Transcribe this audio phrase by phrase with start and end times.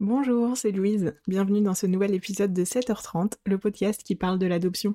[0.00, 1.14] Bonjour, c'est Louise.
[1.26, 4.92] Bienvenue dans ce nouvel épisode de 7h30, le podcast qui parle de l'adoption.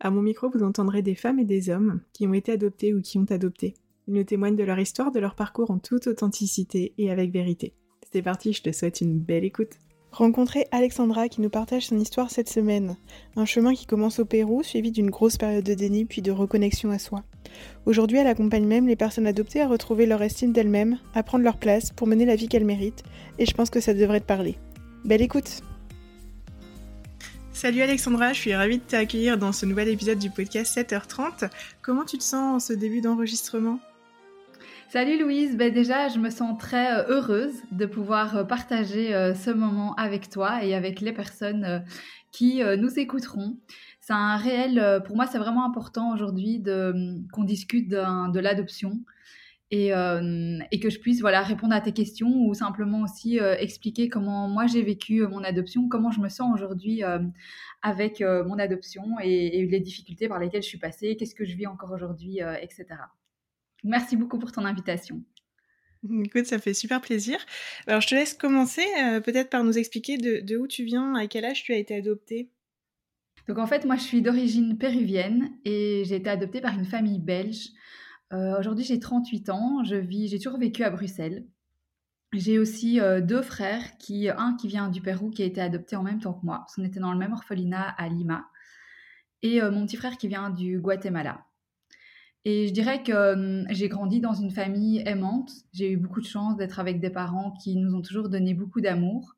[0.00, 3.00] À mon micro, vous entendrez des femmes et des hommes qui ont été adoptés ou
[3.00, 3.74] qui ont adopté.
[4.08, 7.72] Ils nous témoignent de leur histoire, de leur parcours en toute authenticité et avec vérité.
[8.12, 9.78] C'est parti, je te souhaite une belle écoute.
[10.12, 12.98] Rencontrer Alexandra qui nous partage son histoire cette semaine.
[13.34, 16.90] Un chemin qui commence au Pérou, suivi d'une grosse période de déni puis de reconnexion
[16.90, 17.24] à soi.
[17.86, 21.56] Aujourd'hui, elle accompagne même les personnes adoptées à retrouver leur estime d'elles-mêmes, à prendre leur
[21.56, 23.02] place pour mener la vie qu'elles méritent,
[23.38, 24.58] et je pense que ça devrait te parler.
[25.02, 25.62] Belle écoute
[27.54, 31.48] Salut Alexandra, je suis ravie de t'accueillir dans ce nouvel épisode du podcast 7h30.
[31.80, 33.78] Comment tu te sens en ce début d'enregistrement?
[34.92, 39.34] Salut Louise, ben déjà je me sens très euh, heureuse de pouvoir euh, partager euh,
[39.34, 41.82] ce moment avec toi et avec les personnes
[42.30, 43.56] qui nous écouteront.
[44.00, 49.00] C'est un réel, pour moi c'est vraiment important aujourd'hui hum, qu'on discute de l'adoption
[49.70, 54.66] et, que je puisse voilà répondre à tes questions ou simplement aussi expliquer comment moi
[54.66, 57.02] j'ai vécu mon adoption, comment je me sens aujourd'hui
[57.80, 61.66] avec mon adoption et, les difficultés par lesquelles je suis passée, qu'est-ce que je vis
[61.66, 62.96] encore aujourd'hui, etc.
[63.84, 65.22] Merci beaucoup pour ton invitation.
[66.10, 67.38] Écoute, ça fait super plaisir.
[67.86, 71.26] Alors, je te laisse commencer euh, peut-être par nous expliquer de, où tu viens, à
[71.28, 72.50] quel âge tu as été adoptée.
[73.46, 77.20] Donc, en fait, moi, je suis d'origine péruvienne et j'ai été adoptée par une famille
[77.20, 77.68] belge.
[78.32, 79.84] Euh, aujourd'hui, j'ai 38 ans.
[79.84, 81.46] Je vis, j'ai toujours vécu à Bruxelles.
[82.32, 85.94] J'ai aussi euh, deux frères, qui, un qui vient du Pérou, qui a été adopté
[85.96, 88.48] en même temps que moi, parce qu'on était dans le même orphelinat à Lima,
[89.42, 91.44] et mon petit frère qui vient du Guatemala.
[92.44, 95.50] Et je dirais que hum, j'ai grandi dans une famille aimante.
[95.72, 98.80] J'ai eu beaucoup de chance d'être avec des parents qui nous ont toujours donné beaucoup
[98.80, 99.36] d'amour,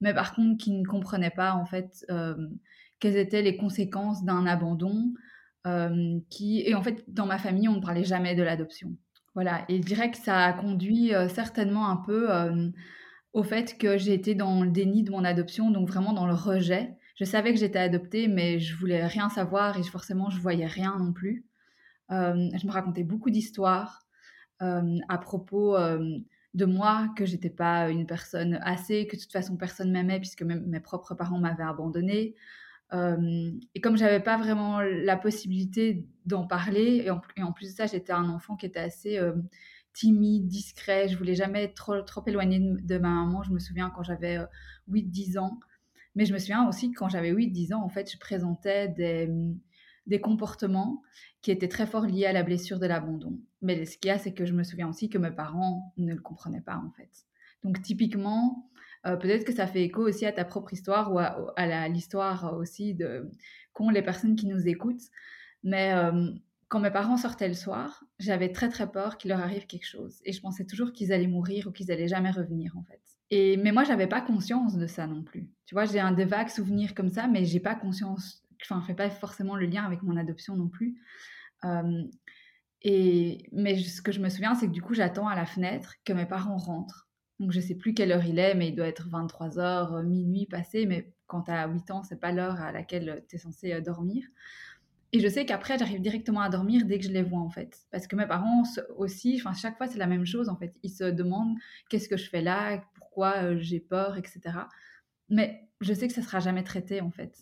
[0.00, 2.58] mais par contre qui ne comprenaient pas en fait hum,
[3.00, 5.12] quelles étaient les conséquences d'un abandon.
[5.64, 8.96] Hum, qui et en fait dans ma famille on ne parlait jamais de l'adoption.
[9.34, 9.64] Voilà.
[9.68, 12.28] Et je dirais que ça a conduit euh, certainement un peu
[13.32, 16.34] au fait que j'ai été dans le déni de mon adoption, donc vraiment dans le
[16.34, 16.96] rejet.
[17.16, 20.98] Je savais que j'étais adoptée, mais je voulais rien savoir et forcément je voyais rien
[20.98, 21.46] non plus.
[22.12, 24.06] Euh, je me racontais beaucoup d'histoires
[24.60, 26.18] euh, à propos euh,
[26.54, 30.42] de moi, que j'étais pas une personne assez, que de toute façon personne m'aimait puisque
[30.42, 32.34] même mes propres parents m'avaient abandonnée.
[33.74, 38.12] et comme j'avais pas vraiment la possibilité d'en parler, et en, plus de ça, j'étais
[38.12, 39.18] un enfant qui était assez
[39.94, 43.42] timide, discret, je voulais jamais être trop, trop éloignée de, ma maman.
[43.42, 44.38] Je me souviens quand j'avais
[44.90, 45.58] 8-10 ans,
[46.14, 49.30] mais je me souviens aussi quand j'avais 8-10 ans, en fait, je présentais des,
[50.06, 51.02] des comportements
[51.40, 53.38] qui étaient très fort liés à la blessure de l'abandon.
[53.60, 56.14] Mais ce qu'il y a, c'est que je me souviens aussi que mes parents ne
[56.14, 57.10] le comprenaient pas en fait.
[57.64, 58.68] Donc typiquement,
[59.06, 62.94] euh, peut-être que ça fait écho aussi à ta propre histoire ou à, l'histoire aussi
[62.94, 63.30] de
[63.72, 65.10] qu'ont les personnes qui nous écoutent.
[65.62, 66.30] Mais euh,
[66.68, 70.20] quand mes parents sortaient le soir, j'avais très très peur qu'il leur arrive quelque chose.
[70.24, 73.00] Et je pensais toujours qu'ils allaient mourir ou qu'ils allaient jamais revenir en fait.
[73.30, 75.48] Et, mais moi, j'avais pas conscience de ça non plus.
[75.64, 78.86] Tu vois, j'ai un de vagues souvenirs comme ça, mais j'ai pas conscience enfin, je
[78.86, 81.00] fais pas forcément le lien avec mon adoption non plus.
[82.82, 85.94] et, mais ce que je me souviens, c'est que du coup, j'attends à la fenêtre
[86.04, 87.08] que mes parents rentrent.
[87.42, 90.46] Donc, je sais plus quelle heure il est, mais il doit être 23h, euh, minuit
[90.46, 90.86] passé.
[90.86, 93.80] Mais quand tu as 8 ans, c'est pas l'heure à laquelle tu es censé euh,
[93.80, 94.24] dormir.
[95.12, 97.80] Et je sais qu'après, j'arrive directement à dormir dès que je les vois, en fait.
[97.90, 98.62] Parce que mes parents
[98.96, 100.72] aussi, enfin, chaque fois, c'est la même chose, en fait.
[100.84, 101.56] Ils se demandent
[101.90, 104.40] qu'est-ce que je fais là, pourquoi euh, j'ai peur, etc.
[105.28, 107.36] Mais je sais que ça sera jamais traité, en fait.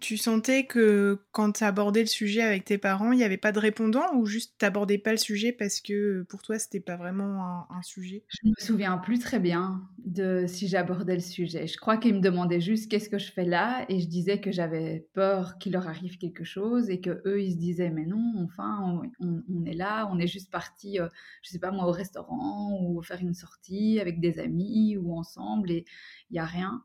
[0.00, 3.52] Tu sentais que quand tu abordais le sujet avec tes parents, il n'y avait pas
[3.52, 7.66] de répondant ou juste t'abordais pas le sujet parce que pour toi c'était pas vraiment
[7.70, 8.22] un, sujet?
[8.28, 11.66] Je me souviens plus très bien de si j'abordais le sujet.
[11.66, 13.86] Je crois qu'ils me demandaient juste qu'est-ce que je fais là?
[13.88, 17.52] et je disais que j'avais peur qu'il leur arrive quelque chose et que eux ils
[17.52, 21.08] se disaient mais non enfin on, est là, on est juste parti, euh,
[21.42, 25.70] je sais pas moi au restaurant ou faire une sortie avec des amis ou ensemble
[25.70, 25.86] et
[26.30, 26.84] il y a rien.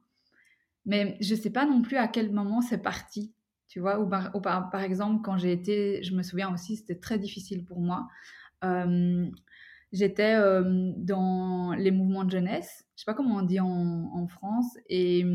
[0.85, 3.33] Mais je ne sais pas non plus à quel moment c'est parti.
[3.67, 4.07] Tu vois, ou
[4.41, 8.07] par, exemple, quand j'ai été, je me souviens aussi, c'était très difficile pour moi.
[9.91, 10.35] J'étais
[10.97, 15.25] dans les mouvements de jeunesse, je sais pas comment on dit en, France, et,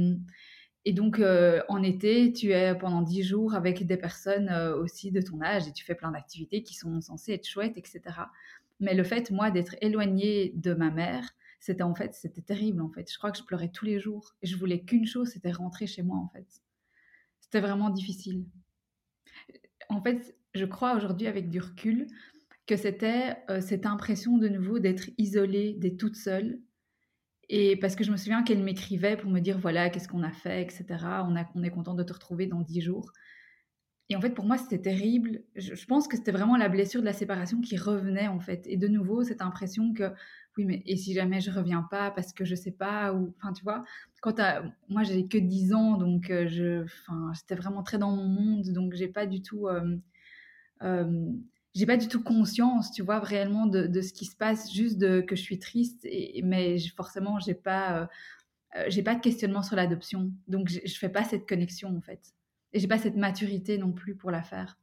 [0.93, 1.20] donc
[1.69, 4.50] en été, tu es pendant dix jours avec des personnes
[4.81, 8.02] aussi de ton âge et tu fais plein d'activités qui sont censées être chouettes, etc.
[8.81, 11.28] Mais le fait, moi, d'être éloignée de ma mère,
[11.60, 13.10] c'était en fait, c'était terrible en fait.
[13.10, 15.87] Je crois que je pleurais tous les jours et je voulais qu'une chose, c'était rentrer
[15.87, 16.46] chez moi en fait.
[17.40, 18.44] C'était vraiment difficile.
[19.88, 22.06] En fait, je crois aujourd'hui avec du recul
[22.66, 26.60] que c'était euh, cette impression de nouveau d'être isolée, d'être toute seule.
[27.49, 30.31] Et parce que je me souviens qu'elle m'écrivait pour me dire voilà, qu'est-ce qu'on a
[30.31, 30.84] fait, etc.
[31.25, 33.12] On, a, on est content de te retrouver dans dix jours.
[34.10, 35.43] Et en fait, pour moi, c'était terrible.
[35.55, 38.66] Je, je pense que c'était vraiment la blessure de la séparation qui revenait, en fait.
[38.66, 40.12] Et de nouveau, cette impression que
[40.58, 43.52] oui, mais et si jamais je reviens pas parce que je sais pas ou enfin
[43.52, 43.84] tu vois,
[44.20, 44.34] quand
[44.88, 48.69] moi j'ai que 10 ans donc euh, je enfin j'étais vraiment très dans mon monde
[48.70, 49.96] donc j'ai pas du tout euh,
[50.82, 51.31] euh,
[51.75, 54.99] j'ai pas du tout conscience, tu vois, réellement de, de, ce qui se passe, juste
[54.99, 58.08] de, que je suis triste, et, mais forcément, j'ai pas,
[58.88, 60.32] j'ai pas de questionnement sur l'adoption.
[60.49, 62.34] Donc, je, fais pas cette connexion, en fait.
[62.72, 64.76] Et j'ai pas cette maturité non plus pour la faire.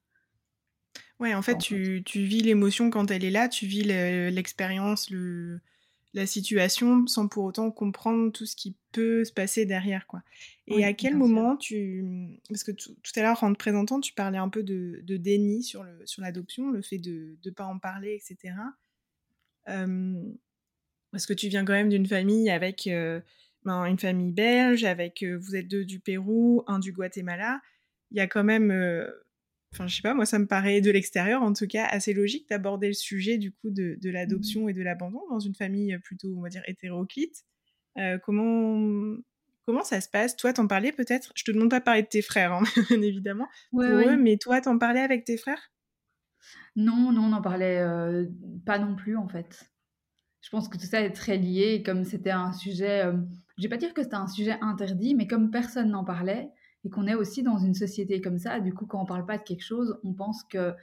[1.19, 5.61] Ouais, en fait, tu, tu vis l'émotion quand elle est là, tu vis l'expérience, le,
[6.13, 10.23] la situation, sans pour autant comprendre tout ce qui peut se passer derrière, quoi.
[10.67, 12.03] Et à quel moment tu...
[12.49, 15.63] Parce que tout à l'heure, en te présentant, tu parlais un peu de, de déni
[15.63, 15.85] sur
[16.17, 18.55] l'adoption, le, le, fait de ne pas en parler, etc.
[21.11, 22.89] parce que tu viens quand même d'une famille avec...
[23.63, 25.23] Ben, une famille belge, avec...
[25.23, 27.61] vous êtes deux du Pérou, un du Guatemala.
[28.11, 28.71] Il y a quand même
[29.75, 32.47] enfin je sais pas, moi ça me paraît de l'extérieur en tout cas assez logique
[32.49, 34.69] d'aborder le sujet du coup de, de l'adoption mmh.
[34.69, 37.43] et de l'abandon dans une famille euh, plutôt on va dire hétéroclite.
[37.97, 39.17] Euh, comment
[39.65, 40.35] comment ça se passe?
[40.37, 41.31] Toi t'en parlais peut-être?
[41.35, 44.61] Je te demande pas de parler de tes frères hein, évidemment pour eux, mais toi
[44.61, 45.71] t'en parlais avec tes frères?
[46.75, 48.25] Non, non, on n'en parlait euh,
[48.65, 49.69] pas non plus en fait.
[50.41, 53.03] Je pense que tout ça est très lié comme c'était un sujet,
[53.57, 56.51] je vais pas dire que c'était un sujet interdit, mais comme personne n'en parlait,
[56.85, 58.59] et qu'on est aussi dans une société comme ça.
[58.59, 60.73] Du coup, quand on parle pas de quelque chose, on pense que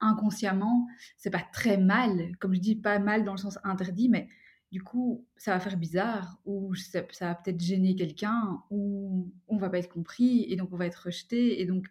[0.00, 4.28] inconsciemment, c'est pas très mal, comme je dis, pas mal dans le sens interdit, mais
[4.72, 9.68] du coup, ça va faire bizarre, ou ça, va peut-être gêner quelqu'un, ou on va
[9.68, 11.86] pas être compris, et donc on va être rejeté, et donc,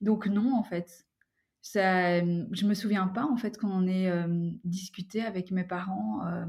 [0.00, 1.06] donc non, en fait.
[1.62, 6.26] Ça, je me souviens pas en fait qu'on en ait euh, discuté avec mes parents.
[6.26, 6.46] Euh,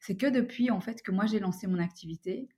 [0.00, 2.50] c'est que depuis en fait que moi j'ai lancé mon activité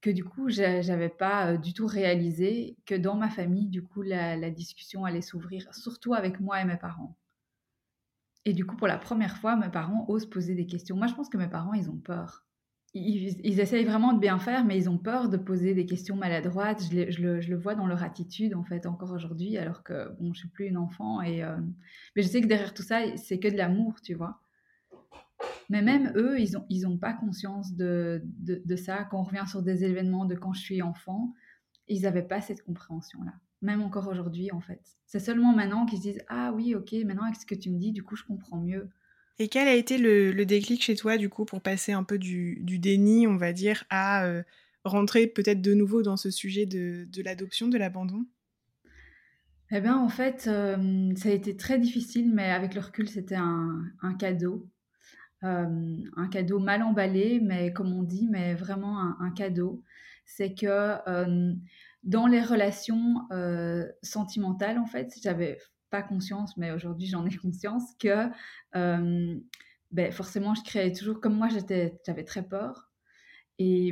[0.00, 4.50] que du coup, j'avais pas du tout réalisé que dans ma famille, du coup, la,
[4.50, 7.16] discussion allait s'ouvrir, surtout avec moi et mes parents.
[8.46, 10.96] Et du coup, pour la première fois, mes parents osent poser des questions.
[10.96, 12.46] Moi, je pense que mes parents, ils ont peur.
[12.92, 16.82] Ils, essayent vraiment de bien faire, mais ils ont peur de poser des questions maladroites.
[16.90, 20.48] Je, le, vois dans leur attitude, en fait, encore aujourd'hui, alors que, bon, je suis
[20.48, 21.20] plus une enfant.
[21.20, 21.44] Et,
[22.16, 24.40] Mais je sais que derrière tout ça, c'est que de l'amour, tu vois.
[25.70, 29.04] Mais même eux, ils n'ont ils ont pas conscience de, de, ça.
[29.04, 31.32] Quand on revient sur des événements de quand je suis enfant,
[31.86, 33.32] ils n'avaient pas cette compréhension-là.
[33.62, 34.80] Même encore aujourd'hui, en fait.
[35.06, 37.78] C'est seulement maintenant qu'ils se disent Ah oui, ok, maintenant avec ce que tu me
[37.78, 38.90] dis, du coup, je comprends mieux.
[39.38, 42.18] Et quel a été le, le déclic chez toi, du coup, pour passer un peu
[42.18, 44.42] du, du déni, on va dire, à euh,
[44.84, 48.26] rentrer peut-être de nouveau dans ce sujet de, de l'adoption, de l'abandon?
[49.70, 53.36] Eh bien, en fait, euh, ça a été très difficile, mais avec le recul, c'était
[53.36, 54.68] un, un cadeau.
[55.42, 59.82] Euh, un cadeau mal emballé, mais comme on dit, mais vraiment un, cadeau.
[60.26, 60.66] C'est que
[61.08, 61.54] euh,
[62.02, 65.58] dans les relations euh, sentimentales, en fait, j'avais
[65.90, 68.28] pas conscience, mais aujourd'hui j'en ai conscience que
[69.92, 72.92] ben, forcément je créais toujours, comme moi j'avais très peur
[73.58, 73.88] et,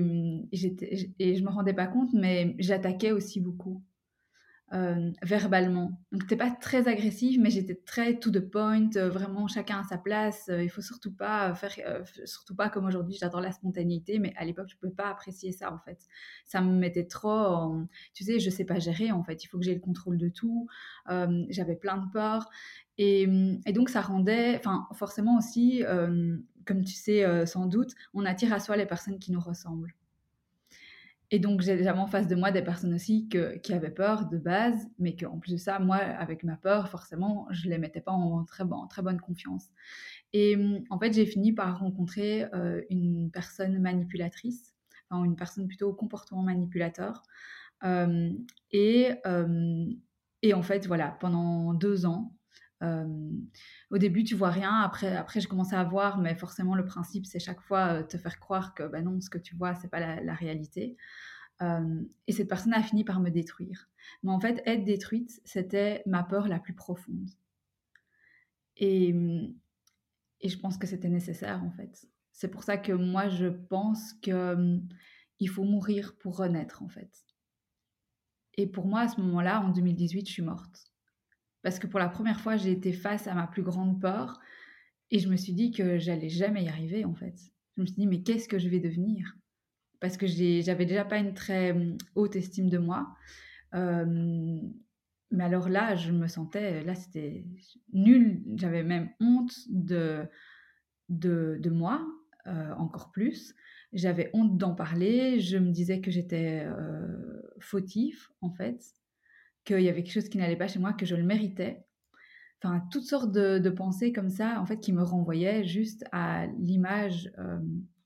[1.19, 3.83] et je me rendais pas compte, mais j'attaquais aussi beaucoup.
[4.75, 5.99] Euh, verbalement.
[6.13, 9.83] Donc, n'étais pas très agressive, mais j'étais très to the point, euh, vraiment chacun à
[9.85, 10.51] sa place.
[10.51, 14.45] Euh, il faut surtout pas faire, surtout pas comme aujourd'hui, j'adore la spontanéité, mais à
[14.45, 16.07] l'époque, je pouvais pas apprécier ça en fait.
[16.45, 17.77] Ça me mettait trop,
[18.13, 19.43] tu sais, je sais pas gérer en fait.
[19.43, 20.69] Il faut que j'ai le contrôle de tout.
[21.49, 22.51] J'avais plein de peur.
[22.99, 23.23] Et,
[23.65, 25.83] et, donc, ça rendait, enfin, forcément aussi,
[26.67, 29.95] comme tu sais sans doute, on attire à soi les personnes qui nous ressemblent.
[31.31, 34.89] Et donc, déjà en face de moi des personnes aussi qui avaient peur de base,
[34.99, 38.13] mais qu'en plus de ça, moi, avec ma peur, forcément, je ne les mettais pas
[38.13, 39.69] en très, bonne confiance.
[40.33, 44.75] Et hum, en fait, j'ai fini par rencontrer euh, une personne manipulatrice,
[45.11, 47.23] enfin, une personne plutôt comportement manipulateur.
[47.85, 48.31] Euh,
[48.73, 49.89] et, hum,
[50.43, 52.38] et en fait, voilà, pendant deux ans,
[52.83, 54.81] au début, tu vois rien.
[54.81, 58.39] Après, après, je commençais à voir, mais forcément, le principe, c'est chaque fois te faire
[58.39, 60.97] croire que bah non, ce que tu vois, c'est pas la, réalité.
[61.61, 63.89] et cette personne a fini par me détruire.
[64.23, 67.31] Mais en fait, être détruite, c'était ma peur la plus profonde.
[68.77, 69.15] Et,
[70.41, 72.07] et je pense que c'était nécessaire, en fait.
[72.33, 74.89] C'est pour ça que moi, je pense que mmh,
[75.41, 77.25] il faut mourir pour renaître, en fait.
[78.55, 80.93] Et pour moi, à ce moment-là, en 2018, je suis morte.
[81.63, 84.41] Parce que pour la première fois, j'ai été face à ma plus grande peur
[85.11, 87.35] et je me suis dit que j'allais jamais y arriver en fait.
[87.77, 89.37] Je me suis dit mais qu'est-ce que je vais devenir?
[90.01, 93.15] Parce que j'avais déjà pas une très hum, haute estime de moi.
[93.73, 97.45] mais alors là, je me sentais, là c'était
[97.93, 100.25] nul, j'avais même honte de,
[101.09, 102.07] de, de moi,
[102.47, 103.55] euh, encore plus.
[103.93, 108.83] J'avais honte d'en parler, je me disais que j'étais euh, fautif en fait
[109.69, 111.85] qu'il y avait quelque chose qui n'allait pas chez moi, que je le méritais.
[112.63, 117.31] enfin toutes sortes de, pensées comme ça, en fait, qui me renvoyaient juste à l'image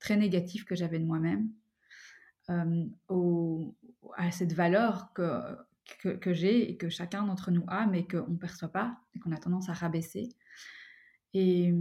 [0.01, 1.49] très négative que j'avais de moi-même,
[2.49, 8.37] à cette valeur que, que, j'ai et que chacun d'entre nous a, mais qu'on ne
[8.37, 10.29] perçoit pas et qu'on a tendance à rabaisser.
[11.35, 11.73] Et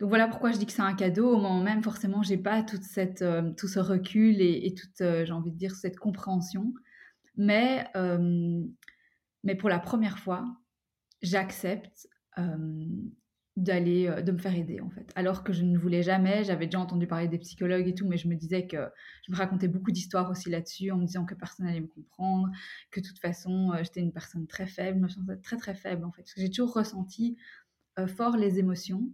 [0.00, 1.34] donc voilà pourquoi je dis que c'est un cadeau.
[1.34, 3.24] Au moment même, forcément, j'ai pas toute cette,
[3.56, 6.72] tout ce recul et, toute, j'ai envie de dire, cette compréhension.
[7.36, 7.86] Mais,
[9.44, 10.44] mais pour la première fois,
[11.22, 12.08] j'accepte
[13.56, 15.10] d'aller de me faire aider en fait.
[15.16, 16.44] Alors que je ne voulais jamais.
[16.44, 18.76] J'avais déjà entendu parler des psychologues et tout mais je me disais que
[19.26, 22.50] je me racontais beaucoup d'histoires aussi là-dessus en me disant que personne n'allait me comprendre
[22.90, 26.04] que de toute façon j'étais une personne très faible je me sentais très très faible
[26.04, 26.20] en fait.
[26.20, 27.38] Parce que j'ai toujours ressenti
[28.06, 29.10] fort les émotions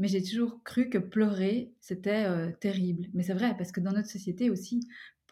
[0.00, 3.06] mais j'ai toujours cru que pleurer c'était terrible.
[3.14, 4.80] Mais c'est vrai parce que dans notre société aussi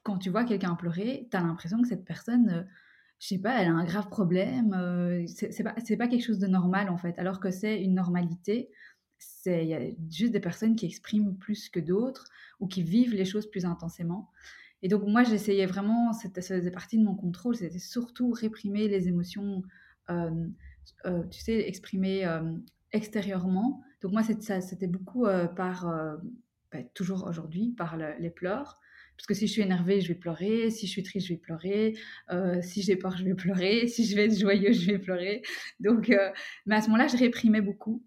[0.04, 2.66] quand tu vois quelqu'un pleurer tu as l'impression que cette personne
[3.24, 4.74] je sais pas, elle a un grave problème.
[4.74, 8.70] Euh, c'est pas, pas quelque chose de normal en fait, alors que c'est une normalité.
[9.46, 9.80] Il y a
[10.10, 12.24] juste des personnes qui expriment plus que d'autres
[12.60, 14.30] ou qui vivent les choses plus intensément.
[14.82, 19.08] Et donc moi, j'essayais vraiment, ça faisait partie de mon contrôle, c'était surtout réprimer les
[19.08, 19.62] émotions,
[20.10, 20.46] euh,
[21.06, 22.28] euh, tu sais, exprimer
[22.92, 23.82] extérieurement.
[24.02, 25.24] Donc moi, c'était beaucoup
[25.56, 25.90] par,
[26.70, 28.80] bah, toujours aujourd'hui, par les pleurs.
[29.16, 30.70] Parce que si je suis énervée, je vais pleurer.
[30.70, 31.96] Si je suis triste, je vais pleurer.
[32.30, 33.86] Euh, si j'ai peur, je vais pleurer.
[33.88, 35.42] Si je vais être joyeux, je vais pleurer.
[35.80, 36.30] Donc, euh,
[36.66, 38.02] mais à ce moment-là, je réprimais beaucoup.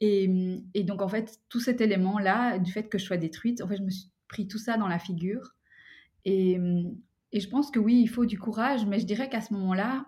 [0.00, 0.30] Et,
[0.74, 3.76] et, donc, en fait, tout cet élément-là, du fait que je sois détruite, en fait,
[3.76, 5.56] je me suis pris tout ça dans la figure.
[6.24, 6.58] Et,
[7.32, 10.06] et je pense que oui, il faut du courage, mais je dirais qu'à ce moment-là,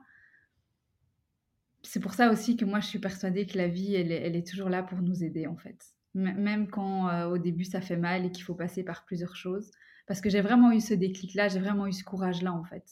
[1.83, 4.69] c'est pour ça aussi que moi, je suis persuadée que la vie, elle est toujours
[4.69, 5.79] là pour nous aider, en fait.
[6.15, 9.71] même quand euh, au début ça fait mal et qu'il faut passer par plusieurs choses,
[10.07, 12.85] parce que j'ai vraiment eu ce déclic-là, j'ai vraiment eu ce courage-là, en fait,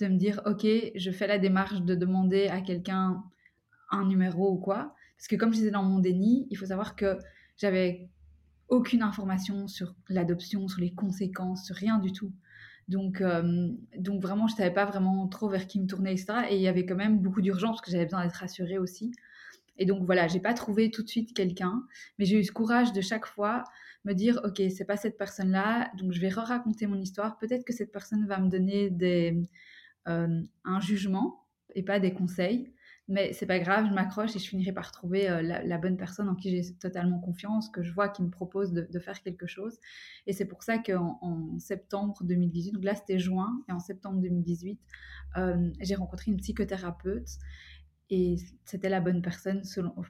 [0.00, 3.22] de me dire, OK, je fais la démarche de demander à quelqu'un
[3.90, 4.94] un numéro ou quoi.
[5.16, 7.18] Parce que comme j'étais dans mon déni, il faut savoir que
[7.56, 8.08] j'avais
[8.68, 12.32] aucune information sur l'adoption, sur les conséquences, sur rien du tout.
[12.88, 16.46] Donc, euh, donc vraiment, je ne savais pas vraiment trop vers qui me tourner, etc.
[16.50, 19.12] Et il y avait quand même beaucoup d'urgence parce que j'avais besoin d'être rassurée aussi.
[19.76, 21.82] Et donc voilà, j'ai pas trouvé tout de suite quelqu'un,
[22.18, 23.64] mais j'ai eu ce courage de chaque fois
[24.04, 27.38] me dire ok c'est pas cette personne là donc je vais re-raconter mon histoire.
[27.38, 29.36] Peut-être que cette personne va me donner des,
[30.08, 32.72] euh, un jugement et pas des conseils
[33.10, 36.28] mais c'est pas grave je m'accroche et je finirai par trouver euh, la, bonne personne
[36.28, 39.78] en qui j'ai totalement confiance que je vois qui me propose de, faire quelque chose.
[40.26, 44.20] Et c'est pour ça qu'en en septembre 2018 donc là c'était juin et en septembre
[44.20, 44.80] 2018
[45.36, 47.28] euh, j'ai rencontré une psychothérapeute
[48.10, 49.62] et c'était la bonne personne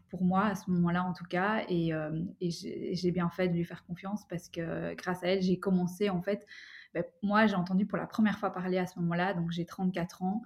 [0.08, 1.64] pour moi à ce moment-là en tout cas.
[1.68, 5.58] Et, euh, j'ai bien fait de lui faire confiance parce que grâce à elle, j'ai
[5.58, 6.46] commencé en fait.
[6.94, 10.22] Ben, moi, j'ai entendu pour la première fois parler à ce moment-là, donc j'ai 34
[10.22, 10.42] ans,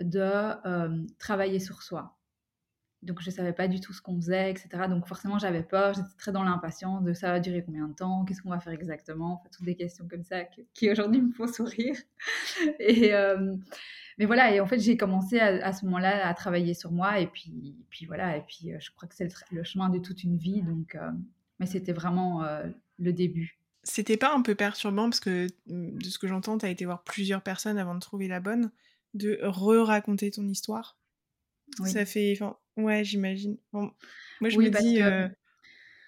[0.00, 2.16] de euh, travailler sur soi.
[3.02, 4.68] Donc je ne savais pas du tout ce qu'on faisait, etc.
[4.88, 8.24] Donc forcément j'avais peur, j'étais très dans l'impatience de ça va durer combien de temps,
[8.24, 11.46] qu'est-ce qu'on va faire exactement, enfin, toutes des questions comme ça qui, aujourd'hui me font
[11.46, 11.96] sourire.
[12.80, 13.54] Et, euh,
[14.18, 17.28] mais voilà, et en fait, j'ai commencé à, ce moment-là à travailler sur moi, et
[17.28, 20.36] puis, puis voilà, et puis euh, je crois que c'est le, chemin de toute une
[20.36, 21.10] vie, donc, euh,
[21.60, 22.66] mais c'était vraiment euh,
[22.98, 23.60] le début.
[23.84, 26.84] C'était pas un peu perturbant, parce que mm, de ce que j'entends, tu as été
[26.84, 28.72] voir plusieurs personnes avant de trouver la bonne,
[29.14, 30.98] de re-raconter ton histoire?
[31.78, 31.90] Oui.
[31.90, 32.36] Ça fait.
[32.76, 33.56] ouais, j'imagine.
[33.72, 33.94] moi,
[34.42, 35.00] je me dis,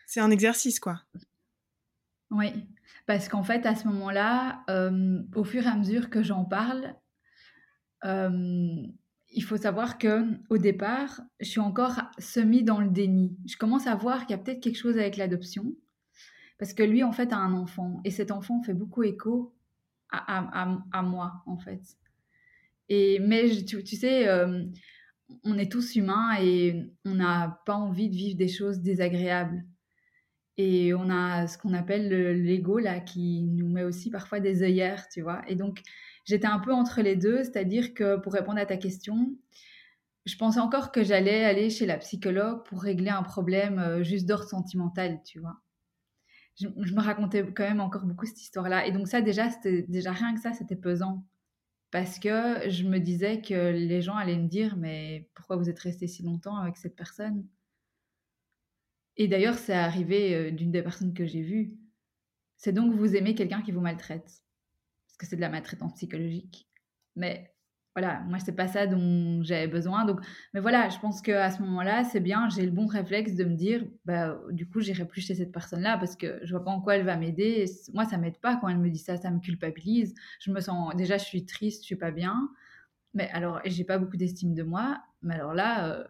[0.06, 1.00] c'est un exercice, quoi.
[2.32, 2.52] Oui,
[3.06, 4.64] parce qu'en fait, à ce moment-là,
[5.36, 6.96] au fur et à mesure que j'en parle,
[8.04, 13.36] il faut savoir que au départ, je suis encore semi dans le déni.
[13.46, 15.74] Je commence à voir qu'il y a peut-être quelque chose avec l'adoption,
[16.58, 19.54] parce que lui, en fait, a un enfant, et cet enfant fait beaucoup écho
[20.10, 21.80] à, moi, en fait.
[22.88, 24.28] Et mais tu, sais,
[25.44, 29.64] on est tous humains et on n'a pas envie de vivre des choses désagréables.
[30.62, 32.10] Et on a ce qu'on appelle
[32.42, 35.40] l'ego là, qui nous met aussi parfois des œillères, tu vois.
[35.48, 35.80] Et donc
[36.26, 39.34] j'étais un peu entre les deux, c'est-à-dire que pour répondre à ta question,
[40.26, 44.26] je pensais encore que j'allais aller chez la psychologue pour régler un problème euh, juste
[44.26, 45.56] d'ordre sentimental, tu vois.
[46.56, 48.86] Je, me racontais quand même encore beaucoup cette histoire-là.
[48.86, 51.24] Et donc ça, déjà, c'était déjà rien que ça, c'était pesant.
[51.90, 55.78] Parce que je me disais que les gens allaient me dire, mais pourquoi vous êtes
[55.78, 57.46] resté si longtemps avec cette personne?
[59.20, 61.76] Et d'ailleurs, c'est arrivé euh, d'une des personnes que j'ai vues.
[62.56, 64.42] C'est donc vous aimez quelqu'un qui vous maltraite
[65.18, 66.66] que c'est de la maltraitance psychologique.
[67.16, 67.52] Mais
[67.94, 70.06] voilà, moi, c'est pas ça dont j'avais besoin.
[70.06, 70.20] Donc,
[70.54, 73.56] mais voilà, je pense qu'à ce moment-là, c'est bien, j'ai le bon réflexe de me
[73.56, 76.80] dire, bah, du coup, j'irai plus chez cette personne-là parce que je vois pas en
[76.80, 77.66] quoi elle va m'aider.
[77.92, 80.14] Moi, ça m'aide pas quand elle me dit ça, ça me culpabilise.
[80.40, 82.48] Je me sens, déjà, je suis triste, je suis pas bien.
[83.12, 85.02] Mais alors, j'ai pas beaucoup d'estime de moi.
[85.20, 86.04] Mais alors là, euh,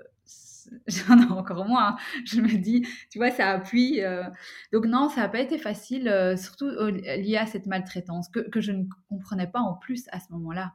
[0.87, 1.96] j'en ai encore moins.
[2.25, 4.02] Je me dis, tu vois, ça appuie.
[4.02, 4.25] Euh.
[4.72, 8.72] Donc non, ça n'a pas été facile, euh, surtout lié à cette maltraitance que, je
[8.72, 10.75] ne comprenais pas en plus à ce moment-là.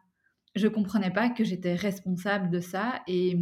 [0.56, 3.02] Je ne comprenais pas que j'étais responsable de ça.
[3.08, 3.38] Et,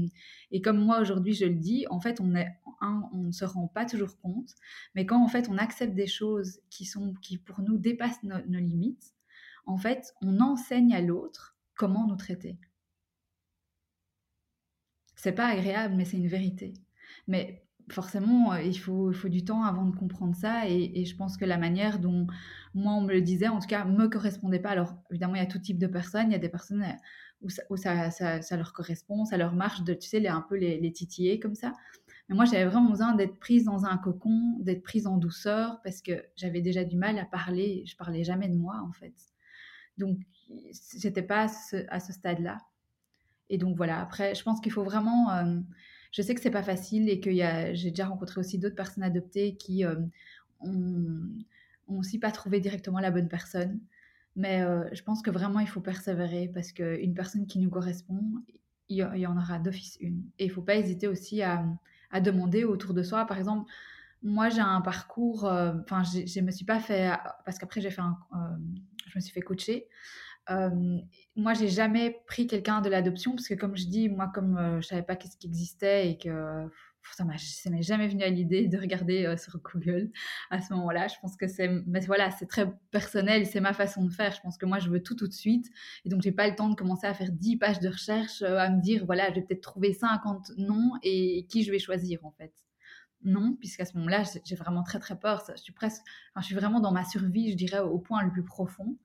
[0.52, 2.50] et comme moi aujourd'hui je le dis, en fait, on, est,
[2.82, 4.56] on ne se rend pas toujours compte.
[4.96, 8.60] Mais quand en fait on accepte des choses qui, sont, qui pour nous dépassent nos
[8.60, 9.14] limites,
[9.66, 12.58] en fait, on enseigne à l'autre comment nous traiter.
[15.24, 16.74] C'est pas agréable, mais c'est une vérité.
[17.30, 20.68] Mais forcément, euh, il faut, du temps avant de comprendre ça.
[20.68, 22.28] Et, je pense que la manière dont
[22.74, 24.72] moi, on me le disait, en tout cas, me correspondait pas.
[24.72, 26.28] Alors, évidemment, il y a tout type de personnes.
[26.28, 28.12] Il y a des personnes euh, où ça,
[28.58, 31.56] leur correspond, ça leur marche de, tu sais, les, un peu les, les titiller comme
[31.56, 31.72] ça.
[32.28, 36.02] Mais moi, j'avais vraiment besoin d'être prise dans un cocon, d'être prise en douceur, parce
[36.02, 37.84] que j'avais déjà du mal à parler.
[37.86, 39.14] Je parlais jamais de moi, en fait.
[39.98, 40.20] Donc,
[40.98, 41.48] j'étais pas
[41.88, 42.58] à ce stade-là.
[43.50, 45.32] Et donc voilà, après, je pense qu'il faut vraiment...
[45.32, 45.60] Euh,
[46.12, 47.32] je sais que c'est pas facile et que
[47.74, 49.96] j'ai déjà rencontré aussi d'autres personnes adoptées qui euh,
[51.88, 53.80] aussi pas trouvé directement la bonne personne.
[54.36, 58.22] Mais euh, je pense que vraiment, il faut persévérer parce qu'une personne qui nous correspond,
[58.90, 60.24] il y, en aura d'office une.
[60.38, 61.66] Et il faut pas hésiter aussi à,
[62.22, 63.26] demander autour de soi.
[63.26, 63.72] Par exemple,
[64.22, 67.12] moi, j'ai un parcours, enfin, je me suis pas fait,
[67.44, 68.02] parce qu'après, j'ai fait
[69.14, 69.88] je me suis fait coacher.
[70.50, 70.98] Euh,
[71.36, 74.82] moi, j'ai jamais pris quelqu'un de l'adoption parce que, comme je dis, moi, comme euh,
[74.82, 76.70] je savais pas qu'est-ce qui existait et que
[77.12, 80.10] ça m'est jamais venu à l'idée de regarder sur Google
[80.50, 81.08] à ce moment-là.
[81.08, 84.34] Je pense que c'est, mais voilà, c'est très personnel, c'est ma façon de faire.
[84.34, 85.68] Je pense que moi, je veux tout tout de suite,
[86.06, 88.70] et donc j'ai pas le temps de commencer à faire 10 pages de recherche, à
[88.70, 92.32] me dire voilà, je vais peut-être trouver 50 noms et qui je vais choisir en
[92.32, 92.54] fait.
[93.26, 95.44] Non, puisqu'à ce moment-là, j'ai vraiment très très peur.
[95.56, 96.02] Je suis presque,
[96.38, 98.98] je suis vraiment dans ma survie, je dirais, au point le plus profond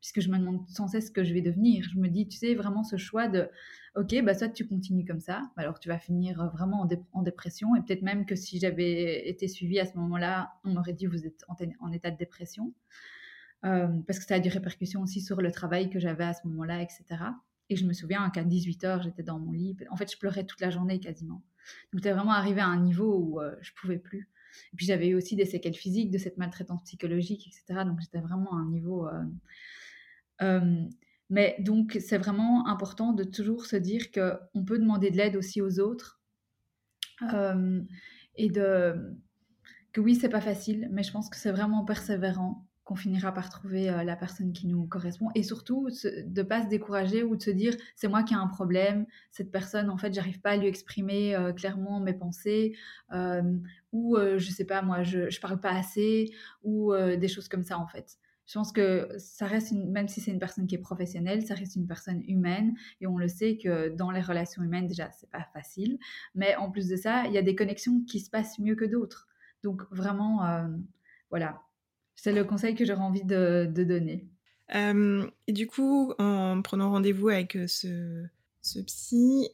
[0.00, 1.84] puisque je me demande sans cesse ce que je vais devenir.
[1.92, 3.48] Je me dis, tu sais, vraiment ce choix de,
[3.96, 7.82] ok, bah soit tu continues comme ça, alors tu vas finir vraiment en, dépression, et
[7.82, 11.44] peut-être même que si j'avais été suivie à ce moment-là, on m'aurait dit, vous êtes
[11.48, 12.72] en, état de dépression,
[13.64, 16.46] euh, parce que ça a des répercussions aussi sur le travail que j'avais à ce
[16.48, 17.04] moment-là, etc.
[17.70, 19.76] Et je me souviens qu'à 18h, j'étais dans mon lit.
[19.90, 21.42] En fait, je pleurais toute la journée quasiment.
[21.92, 24.28] Donc, j'étais vraiment arrivé à un niveau où je euh, je pouvais plus.
[24.72, 27.84] Et puis, j'avais eu aussi des séquelles physiques de cette maltraitance psychologique, etc.
[27.84, 29.08] Donc, j'étais vraiment à un niveau
[30.42, 30.84] euh,
[31.30, 35.62] mais donc, c'est vraiment important de toujours se dire qu'on peut demander de l'aide aussi
[35.62, 36.20] aux autres.
[38.36, 39.16] et de
[39.92, 43.48] que oui, c'est pas facile, mais je pense que c'est vraiment persévérant qu'on finira par
[43.48, 45.28] trouver la personne qui nous correspond.
[45.34, 48.46] Et surtout, de pas se décourager ou de se dire c'est moi qui ai un
[48.46, 52.76] problème, cette personne, en fait, j'arrive pas à lui exprimer clairement mes pensées,
[53.92, 57.78] ou je sais pas, moi, je, je parle pas assez, ou des choses comme ça,
[57.78, 58.18] en fait.
[58.46, 61.54] Je pense que ça reste, une, même si c'est une personne qui est professionnelle, ça
[61.54, 62.74] reste une personne humaine.
[63.00, 65.98] Et on le sait que dans les relations humaines, déjà, c'est pas facile.
[66.34, 68.84] Mais en plus de ça, il y a des connexions qui se passent mieux que
[68.84, 69.28] d'autres.
[69.62, 70.68] Donc vraiment, euh,
[71.30, 71.62] voilà,
[72.16, 74.28] c'est le conseil que j'aurais envie de, donner.
[74.74, 78.24] Euh, et du coup, en prenant rendez-vous avec euh, ce,
[78.62, 79.50] ce psy,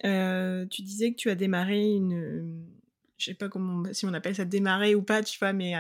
[0.71, 2.65] tu disais que tu as démarré une,
[3.19, 5.75] je sais pas comment, si on appelle ça démarrer ou pas, tu vois, mais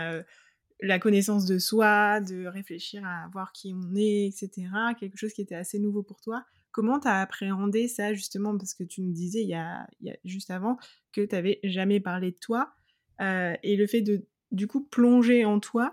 [0.83, 4.69] la connaissance de soi, de réfléchir à voir qui on est, etc.
[4.99, 6.45] Quelque chose qui était assez nouveau pour toi.
[6.73, 9.87] Comment tu as appréhendé ça justement Parce que tu nous disais il y a,
[10.25, 10.79] juste avant
[11.12, 12.73] que tu n'avais jamais parlé de toi.
[13.21, 15.90] Euh, et le fait de du coup plonger en toi,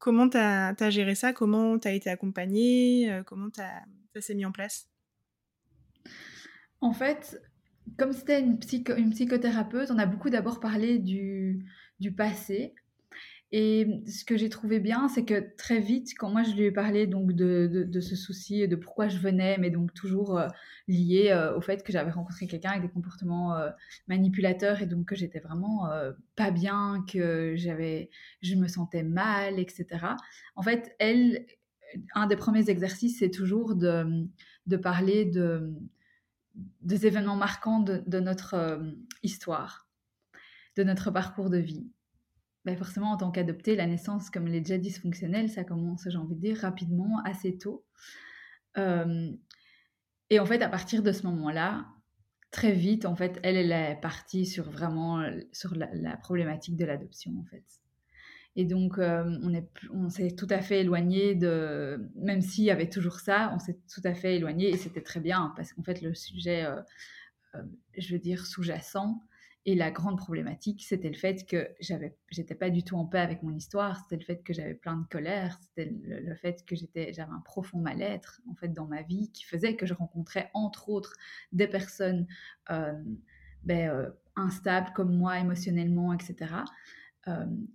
[0.00, 1.32] comment tu as, géré ça?
[1.32, 3.12] Comment tu as été accompagnée?
[3.12, 4.88] Euh, Comment ça s'est mis en place?
[6.80, 7.40] En fait,
[7.96, 11.64] comme c'était une, psychothérapeute, on a beaucoup d'abord parlé du
[12.16, 12.74] passé
[13.52, 16.70] et ce que j'ai trouvé bien, c'est que très vite, quand moi je lui ai
[16.70, 20.46] parlé donc de, de, ce souci de pourquoi je venais, mais donc toujours euh,
[20.86, 23.70] lié euh, au fait que j'avais rencontré quelqu'un avec des comportements euh,
[24.06, 25.88] manipulateurs et donc que j'étais vraiment
[26.36, 28.10] pas bien, que j'avais,
[28.40, 29.86] je me sentais mal, etc.
[30.54, 31.46] En fait, elle,
[32.14, 34.28] un des premiers exercices, c'est toujours de,
[34.66, 35.74] de parler de,
[36.82, 38.80] des événements marquants de notre
[39.24, 39.88] histoire,
[40.76, 41.90] de notre parcours de vie.
[42.66, 46.18] Ben, forcément, en tant qu'adopté, la naissance, comme elle est déjà dysfonctionnelle, ça commence, j'ai
[46.18, 47.84] envie de dire, rapidement, assez tôt.
[48.76, 51.86] et en fait, à partir de ce moment-là,
[52.50, 57.44] très vite, en fait, elle, est partie sur vraiment sur la, problématique de l'adoption, en
[57.44, 57.64] fait.
[58.56, 62.10] Et donc, on, est, on s'est tout à fait éloigné de...
[62.16, 65.20] Même s'il y avait toujours ça, on s'est tout à fait éloigné et c'était très
[65.20, 66.66] bien parce qu'en fait, le sujet,
[67.96, 69.22] je veux dire, sous-jacent,
[69.70, 73.44] et la grande problématique, c'était le fait que j'étais pas du tout en paix avec
[73.44, 74.00] mon histoire.
[74.00, 75.60] C'était le fait que j'avais plein de colère.
[75.62, 79.76] C'était le, fait que j'avais un profond mal-être en fait dans ma vie qui faisait
[79.76, 81.14] que je rencontrais entre autres
[81.52, 82.26] des personnes
[82.70, 83.00] euh,
[83.62, 86.52] ben, instable comme moi émotionnellement, etc.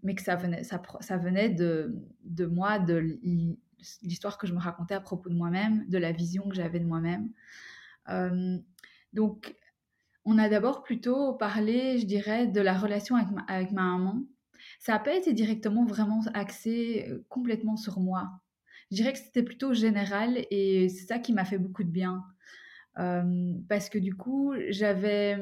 [0.03, 3.17] mais que ça venait, ça, ça venait de, de moi, de
[4.01, 6.85] l'histoire que je me racontais à propos de moi-même, de la vision que j'avais de
[6.85, 7.29] moi-même.
[9.13, 9.55] donc,
[10.25, 14.23] on a d'abord plutôt parlé, je dirais, de la relation avec ma, maman.
[14.79, 18.29] Ça n'a pas été directement vraiment axé complètement sur moi.
[18.91, 22.23] Je dirais que c'était plutôt général et c'est ça qui m'a fait beaucoup de bien.
[22.95, 25.37] parce que du coup, j'avais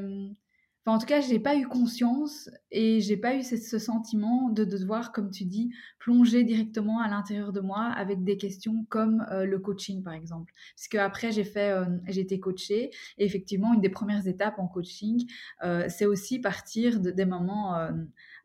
[0.86, 4.66] en tout cas, je n'ai pas eu conscience et j'ai pas eu ce, sentiment de,
[4.66, 9.46] devoir, comme tu dis, plonger directement à l'intérieur de moi avec des questions comme euh,
[9.46, 10.54] le coaching, par exemple.
[10.76, 14.68] Parce qu'après, j'ai fait, euh, j'ai été coachée et effectivement, une des premières étapes en
[14.68, 15.26] coaching,
[15.64, 17.76] euh, c'est aussi partir de, des moments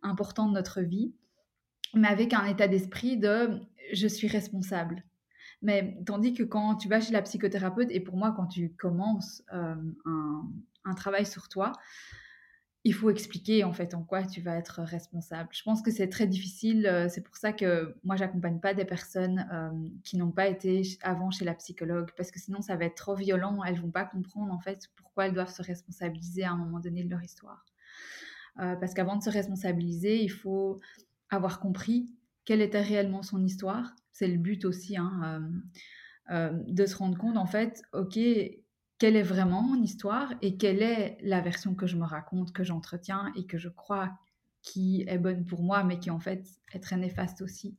[0.02, 1.12] importants de notre vie,
[1.94, 3.60] mais avec un état d'esprit de
[3.92, 5.04] je suis responsable.
[5.60, 9.42] Mais tandis que quand tu vas chez la psychothérapeute, et pour moi, quand tu commences
[9.50, 9.78] un,
[10.84, 11.72] un, travail sur toi,
[12.88, 15.50] il faut expliquer en fait en quoi tu vas être responsable.
[15.52, 16.86] Je pense que c'est très difficile.
[16.86, 19.70] Euh, c'est pour ça que moi, j'accompagne pas des personnes euh,
[20.04, 23.14] qui n'ont pas été avant chez la psychologue parce que sinon, ça va être trop
[23.14, 23.62] violent.
[23.62, 27.04] Elles vont pas comprendre en fait pourquoi elles doivent se responsabiliser à un moment donné
[27.04, 27.66] de leur histoire.
[28.58, 30.80] Euh, parce qu'avant de se responsabiliser, il faut
[31.28, 32.08] avoir compris
[32.46, 33.94] quelle était réellement son histoire.
[34.12, 35.42] C'est le but aussi hein,
[36.30, 38.18] de se rendre compte en fait, ok,
[38.98, 42.64] quelle est vraiment mon histoire et quelle est la version que je me raconte, que
[42.64, 44.18] j'entretiens et que je crois
[44.62, 47.76] qui est bonne pour moi, mais qui en fait est très néfaste aussi.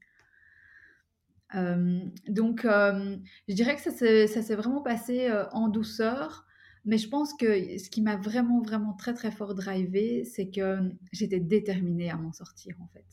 [1.56, 6.46] Euh, donc, euh, je dirais que ça s'est vraiment passé euh, en douceur,
[6.86, 10.80] mais je pense que ce qui m'a vraiment, vraiment très, très fort drivé, c'est que
[11.12, 13.06] j'étais déterminée à m'en sortir en fait.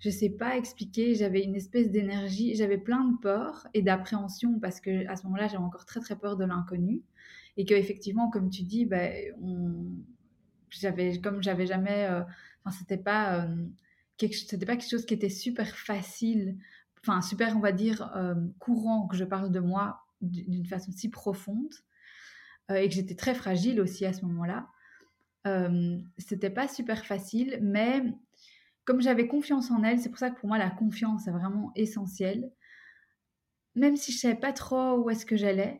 [0.00, 4.60] Je ne sais pas expliquer, j'avais une espèce d'énergie, j'avais plein de peur et d'appréhension
[4.60, 7.02] parce que à ce moment-là, j'avais encore très, très peur de l'inconnu
[7.56, 9.86] et que effectivement, comme tu dis, ben, on...
[10.70, 12.22] j'avais, comme j'avais jamais, euh,
[12.64, 13.66] enfin, c'était pas, euh,
[14.16, 14.36] quelque...
[14.36, 16.56] c'était pas quelque chose qui était super facile,
[17.00, 21.08] enfin, super, on va dire, euh, courant que je parle de moi d'une façon si
[21.08, 21.74] profonde,
[22.72, 24.68] et que j'étais très fragile aussi à ce moment-là.
[26.16, 28.02] c'était pas super facile, mais
[28.84, 31.72] comme j'avais confiance en elle, c'est pour ça que pour moi la confiance est vraiment
[31.74, 32.52] essentielle.
[33.74, 35.78] Même si je savais pas trop où est-ce que j'allais,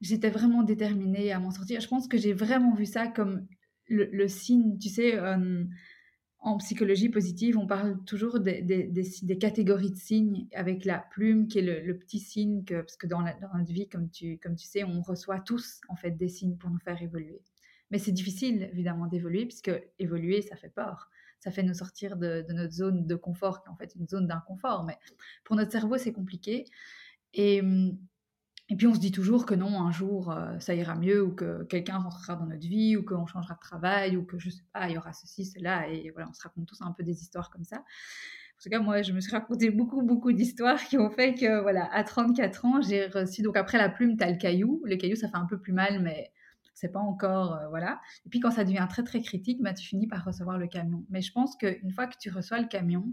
[0.00, 1.80] j'étais vraiment déterminée à m'en sortir.
[1.80, 3.46] Je pense que j'ai vraiment vu ça comme
[3.88, 5.64] le, signe, tu sais, euh,
[6.40, 11.58] en psychologie positive, on parle toujours des, des, catégories de signes avec la plume qui
[11.58, 14.84] est le, petit signe, parce que dans, dans, notre vie, comme tu, comme tu sais,
[14.84, 17.42] on reçoit tous en fait des signes pour nous faire évoluer.
[17.90, 21.10] Mais c'est difficile évidemment d'évoluer puisque évoluer, ça fait peur.
[21.40, 24.08] Ça fait nous sortir de, de notre zone de confort, qui est en fait une
[24.08, 24.84] zone d'inconfort.
[24.84, 24.98] Mais
[25.44, 26.64] pour notre cerveau, c'est compliqué.
[27.34, 27.96] Et, hum,
[28.68, 31.32] et puis on se dit toujours que non, un jour euh, ça ira mieux, ou
[31.32, 34.64] que quelqu'un rentrera dans notre vie, ou qu'on changera de travail, ou que je sais
[34.72, 37.20] pas, il y aura ceci, cela, et voilà, on se raconte tous un peu des
[37.22, 37.84] histoires comme ça.
[38.58, 41.60] En tout cas, moi, je me suis raconté beaucoup, beaucoup d'histoires qui ont fait que,
[41.60, 43.42] voilà, à 34 ans, j'ai reçu.
[43.42, 44.82] Donc après la plume, tu as le caillou.
[44.86, 46.32] Le caillou, ça fait un peu plus mal, mais
[46.72, 48.00] c'est pas encore, euh, voilà.
[48.24, 51.04] Et puis quand ça devient très, très critique, bah, tu finis par recevoir le camion.
[51.10, 53.04] Mais je pense qu'une fois que tu reçois le camion,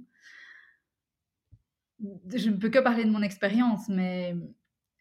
[2.34, 4.36] je ne peux que parler de mon expérience, mais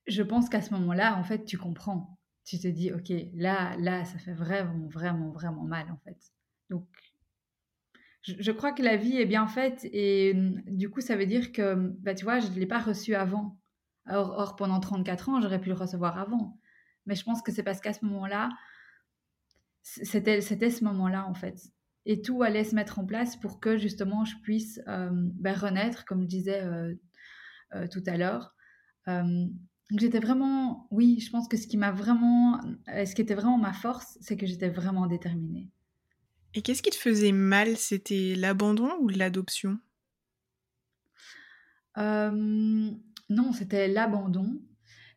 [0.07, 2.19] je pense qu'à ce moment-là, en fait, tu comprends.
[2.45, 6.19] Tu te dis, ok, là, là, ça fait vraiment, vraiment, vraiment mal, en fait.
[6.71, 6.89] Donc,
[8.23, 11.53] je, crois que la vie est bien faite et mmh, du coup, ça veut dire
[11.53, 13.59] que, bah, tu vois, je ne l'ai pas reçu avant.
[14.09, 16.59] Or, or, pendant 34 ans, j'aurais pu le recevoir avant.
[17.07, 18.51] Mais je pense que c'est parce qu'à ce moment-là,
[19.83, 21.61] c'était, ce moment-là, en fait.
[22.07, 26.05] Et tout allait se mettre en place pour que, justement, je puisse euh, bah, renaître,
[26.05, 26.95] comme je disais euh,
[27.75, 28.55] euh, tout à l'heure.
[29.93, 33.35] Donc j'étais vraiment, oui, je pense que ce qui m'a vraiment, euh, ce qui était
[33.35, 35.69] vraiment ma force, c'est que j'étais vraiment déterminée.
[36.55, 37.77] Et qu'est-ce qui te faisait mal?
[37.77, 39.79] C'était l'abandon ou l'adoption?
[41.99, 44.63] Non, c'était l'abandon.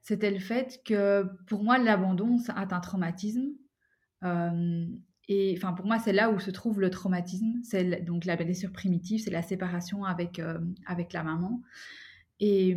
[0.02, 3.54] C'était le fait que pour moi, l'abandon, c'est un traumatisme.
[4.22, 7.62] et enfin, pour moi, c'est là où se trouve le traumatisme.
[7.64, 10.42] C'est donc la blessure primitive, c'est la séparation avec,
[10.86, 11.62] avec la maman.
[12.42, 12.76] Et,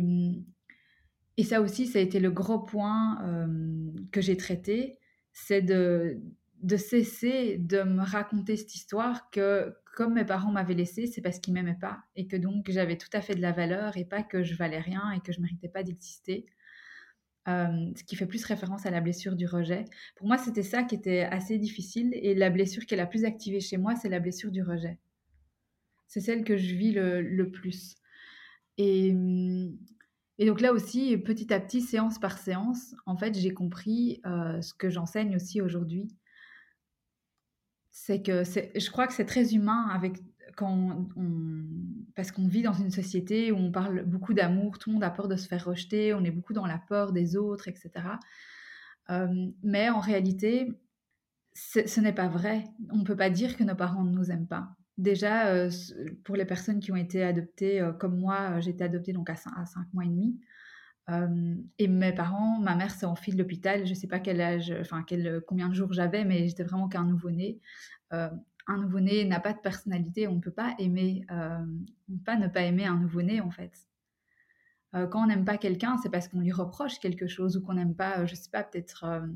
[1.39, 3.47] et ça aussi, ça a été le gros point euh,
[4.11, 4.99] que j'ai traité,
[5.31, 6.19] c'est de,
[6.75, 11.53] cesser de me raconter cette histoire que comme mes parents m'avaient laissé, c'est parce qu'ils
[11.53, 14.43] m'aimaient pas et que donc j'avais tout à fait de la valeur et pas que
[14.43, 16.45] je valais rien et que je méritais pas d'exister.
[17.47, 19.85] Euh, ce qui fait plus référence à la blessure du rejet.
[20.17, 23.23] Pour moi, c'était ça qui était assez difficile et la blessure qui est la plus
[23.23, 24.99] activée chez moi, c'est la blessure du rejet.
[26.05, 27.95] C'est celle que je vis le, le plus.
[28.77, 29.77] Et, hum,
[30.39, 34.61] et donc là aussi, petit à petit, séance par séance, en fait, j'ai compris euh,
[34.61, 36.07] ce que j'enseigne aussi aujourd'hui.
[37.91, 40.17] c'est que je crois que c'est très humain avec
[40.55, 41.07] quand
[42.15, 45.09] parce qu'on vit dans une société où on parle beaucoup d'amour, tout le monde a
[45.09, 47.91] peur de se faire rejeter, on est beaucoup dans la peur des autres, etc.
[49.09, 50.71] Euh, mais en réalité,
[51.53, 52.63] ce n'est pas vrai.
[52.91, 54.78] On ne peut pas dire que nos parents ne nous aiment pas.
[54.99, 55.71] Déjà, euh,
[56.23, 59.35] pour les personnes qui ont été adoptées, euh, comme moi, j'ai été adoptée donc à
[59.35, 59.51] 5,
[59.93, 60.39] mois et demi.
[61.79, 64.71] et mes parents, ma mère s'est enfuie de l'hôpital, je ne sais pas quel âge,
[64.79, 67.59] enfin quel, combien de jours j'avais, mais j'étais vraiment qu'un nouveau-né
[68.69, 71.65] un nouveau-né n'a pas de personnalité, on ne peut pas aimer, euh,
[72.23, 73.87] pas ne pas aimer un nouveau-né en fait.
[74.95, 77.73] Euh, quand on n'aime pas quelqu'un, c'est parce qu'on lui reproche quelque chose ou qu'on
[77.73, 79.27] n'aime pas, je sais pas, peut-être euh,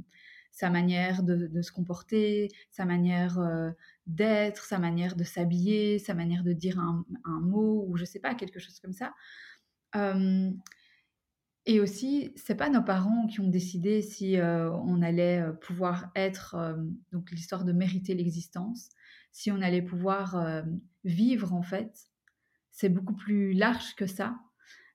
[0.51, 3.39] sa manière de, se comporter, sa manière
[4.05, 7.05] d'être, sa manière de s'habiller, sa manière de dire un,
[7.41, 9.13] mot ou je sais pas, quelque chose comme ça.
[11.65, 16.75] et aussi, c'est pas nos parents qui ont décidé si on allait pouvoir être,
[17.11, 18.89] donc l'histoire de mériter l'existence
[19.33, 20.61] si on allait pouvoir euh,
[21.03, 22.07] vivre en fait.
[22.71, 24.39] C'est beaucoup plus large que ça.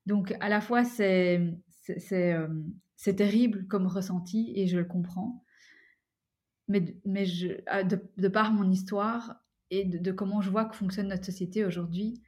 [0.07, 2.49] Donc à la fois c'est c'est euh,
[3.17, 5.45] terrible comme ressenti et je le comprends.
[6.69, 7.49] Mais, mais je,
[7.85, 12.23] de, par mon histoire et de, comment je vois que fonctionne notre société aujourd'hui,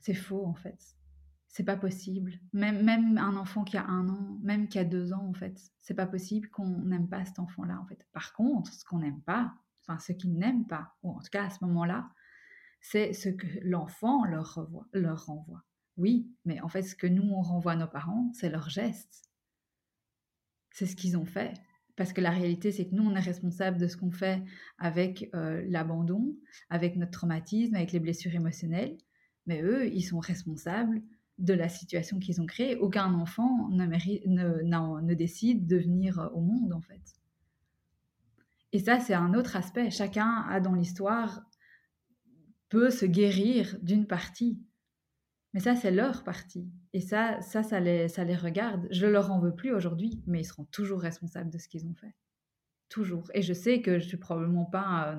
[0.00, 0.78] c'est faux en fait.
[1.48, 2.40] C'est pas possible.
[2.52, 5.60] Même, même un enfant qui a un an, même qui a deux ans en fait,
[5.80, 8.06] c'est pas possible qu'on n'aime pas cet enfant-là en fait.
[8.12, 9.52] Par contre, ce qu'on n'aime pas,
[9.82, 12.08] enfin ce qu'ils n'aiment pas, ou en tout cas à ce moment-là,
[12.80, 15.64] c'est ce que l'enfant leur, leur renvoie.
[15.96, 19.30] Oui, mais en fait, ce que nous, on renvoie à nos parents, c'est leurs gestes.
[20.70, 21.54] C'est ce qu'ils ont fait.
[21.96, 24.42] Parce que la réalité, c'est que nous, on est responsable de ce qu'on fait
[24.78, 26.36] avec euh, l'abandon,
[26.70, 28.96] avec notre traumatisme, avec les blessures émotionnelles.
[29.46, 31.02] Mais eux, ils sont responsables
[31.38, 32.76] de la situation qu'ils ont créée.
[32.76, 37.02] Aucun enfant ne, ne, ne décide de venir au monde, en fait.
[38.72, 39.90] Et ça, c'est un autre aspect.
[39.90, 41.42] Chacun a dans l'histoire
[42.70, 44.58] peut se guérir d'une partie.
[45.54, 46.70] Mais ça, c'est leur partie.
[46.92, 48.86] Et ça, ça, ça les, regarde.
[48.90, 51.94] Je leur en veux plus aujourd'hui, mais ils seront toujours responsables de ce qu'ils ont
[51.94, 52.14] fait.
[52.88, 53.30] Toujours.
[53.34, 55.18] Et je sais que je suis probablement pas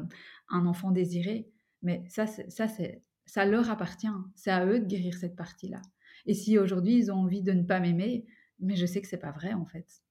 [0.50, 4.08] un, enfant désiré, mais ça, ça leur appartient.
[4.36, 5.82] C'est à eux de guérir cette partie-là.
[6.26, 8.26] Et si aujourd'hui ils ont envie de ne pas m'aimer,
[8.60, 10.04] mais je sais que c'est pas vrai en fait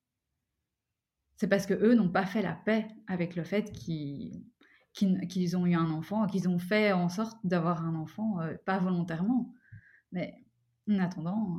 [1.42, 5.74] c'est parce que eux n'ont pas fait la paix avec le fait qu'ils ont eu
[5.74, 9.52] un enfant, qu'ils ont fait en sorte d'avoir un enfant, euh, pas volontairement.
[10.12, 10.34] Mais
[10.90, 11.58] en attendant.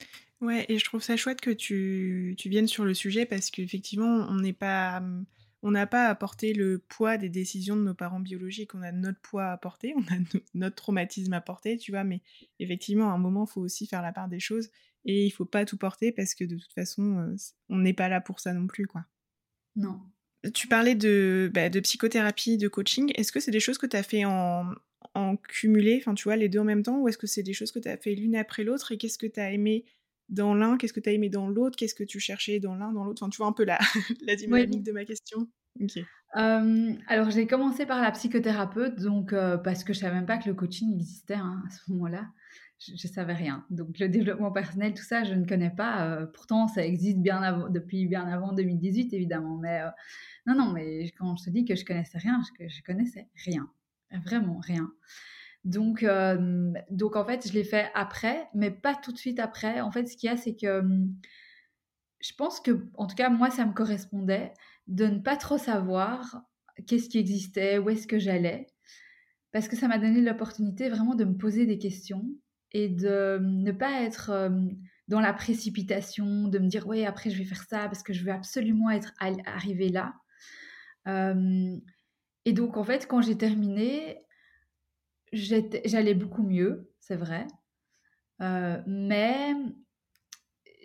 [0.00, 3.50] Euh, ouais, et je trouve ça chouette que tu, tu viennes sur le sujet parce
[3.50, 5.02] qu'effectivement, on n'est pas.
[5.66, 8.92] On n'a pas à porter le poids des décisions de nos parents biologiques, on a
[8.92, 10.18] notre poids à porter, on a
[10.52, 12.20] notre traumatisme à porter, tu vois, mais
[12.58, 14.68] effectivement, à un moment, il faut aussi faire la part des choses
[15.06, 17.36] et il faut pas tout porter parce que de toute façon, euh,
[17.70, 19.06] on n'est pas là pour ça non plus, quoi.
[19.76, 20.02] Non.
[20.52, 23.12] Tu parlais de, bah, de psychothérapie, de coaching.
[23.14, 24.66] Est-ce que c'est des choses que tu as fait en,
[25.14, 27.52] en cumulé, enfin tu vois, les deux en même temps, ou est-ce que c'est des
[27.52, 29.84] choses que tu as fait l'une après l'autre et qu'est-ce que tu as aimé
[30.28, 32.92] dans l'un, qu'est-ce que tu as aimé dans l'autre, qu'est-ce que tu cherchais dans l'un,
[32.92, 33.78] dans l'autre Enfin, tu vois un peu la,
[34.26, 35.48] la dynamique de ma question.
[36.36, 40.38] Euh, alors j'ai commencé par la psychothérapeute, donc euh, parce que je savais même pas
[40.38, 42.28] que le coaching existait hein, à ce moment-là
[42.86, 43.64] je, ne savais rien.
[43.70, 46.06] Donc le développement personnel, tout ça, je ne connais pas.
[46.06, 49.56] Euh, pourtant, ça existe bien avant, depuis bien avant 2018, évidemment.
[49.56, 49.90] Mais euh,
[50.46, 53.68] non, non, mais quand je te dis que je connaissais rien, je, je connaissais rien,
[54.18, 54.90] vraiment rien.
[55.64, 59.80] Donc, euh, donc en fait, je l'ai fait après, mais pas tout de suite après.
[59.80, 60.82] En fait, ce qu'il y a, c'est que
[62.20, 64.52] je pense que, en tout cas, moi, ça me correspondait
[64.86, 66.42] de ne pas trop savoir
[66.86, 68.66] qu'est-ce qui existait, où est-ce que j'allais,
[69.52, 72.24] parce que ça m'a donné l'opportunité vraiment de me poser des questions
[72.72, 74.50] et de ne pas être
[75.08, 78.24] dans la précipitation, de me dire ouais après je vais faire ça parce que je
[78.24, 79.12] veux absolument être
[79.46, 80.14] arrivé là.
[82.44, 84.22] Et donc en fait quand j'ai terminé,
[85.32, 87.46] j'allais beaucoup mieux, c'est vrai,
[88.40, 89.54] mais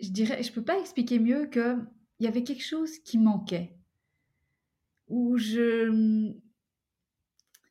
[0.02, 1.76] je dirais je peux pas expliquer mieux que
[2.20, 3.74] il y avait quelque chose qui manquait.
[5.08, 6.32] Où je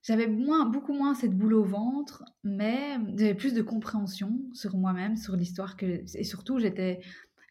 [0.02, 5.18] j'avais moins, beaucoup moins cette boule au ventre, mais j'avais plus de compréhension sur moi-même,
[5.18, 7.02] sur l'histoire que et surtout j'étais,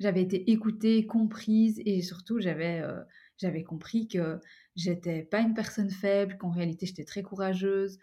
[0.00, 3.00] j'avais été écoutée, comprise et surtout j'avais, euh,
[3.36, 4.40] j'avais compris que
[4.78, 7.98] j'étais pas une personne faible, qu'en réalité j'étais très courageuse.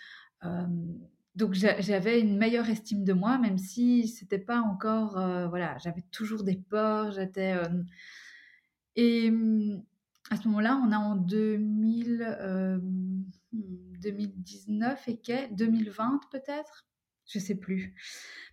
[1.36, 6.04] Donc j'avais une meilleure estime de moi, même si c'était pas encore, euh, voilà, j'avais
[6.12, 7.56] toujours des peurs, j'étais
[8.96, 9.32] et
[10.32, 12.38] à ce moment-là, on a en 2000,
[13.52, 16.86] 2019 et qu'est 2020 peut-être
[17.28, 17.96] Je sais plus.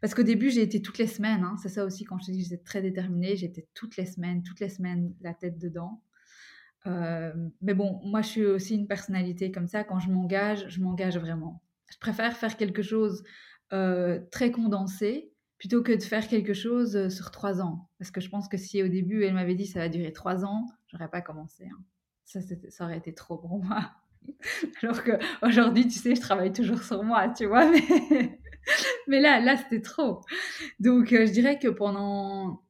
[0.01, 1.45] Parce qu'au début, j'ai été toutes les semaines.
[1.45, 1.57] Hein.
[1.63, 4.43] C'est ça aussi, quand je te dis que j'étais très déterminée, j'étais toutes les semaines,
[4.43, 6.03] toutes les semaines la tête dedans.
[6.85, 9.85] Mais bon, moi, je suis aussi une personnalité comme ça.
[9.85, 11.62] Quand je m'engage, je m'engage vraiment.
[11.90, 13.23] Je préfère faire quelque chose
[13.71, 17.88] très condensé plutôt que de faire quelque chose sur trois ans.
[18.01, 20.45] Parce que je pense que si au début, elle m'avait dit ça va durer trois
[20.45, 21.68] ans, j'aurais pas commencé.
[21.68, 21.81] Hein.
[22.25, 23.92] Ça, aurait été trop pour moi.
[24.83, 27.71] Alors qu'aujourd'hui, tu sais, je travaille toujours sur moi, tu vois.
[29.07, 30.23] Mais là, là, c'était trop.
[30.81, 32.64] Donc, je dirais que pendant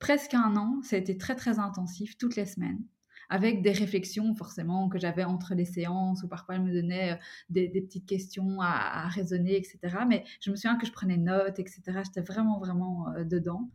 [0.00, 2.82] presque un an, ça a été très, très intensif, toutes les semaines
[3.28, 7.16] avec des réflexions forcément que j'avais entre les séances, ou parfois elle me donnait euh,
[7.48, 9.78] des, petites questions à, raisonner, etc.
[10.08, 11.82] Mais je me souviens que je prenais notes, etc.
[12.04, 13.70] J'étais vraiment, vraiment euh, dedans.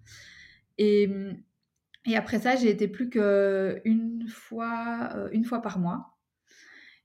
[0.78, 1.10] Et,
[2.16, 6.18] après ça, j'ai été plus qu'une fois, euh, une fois par mois.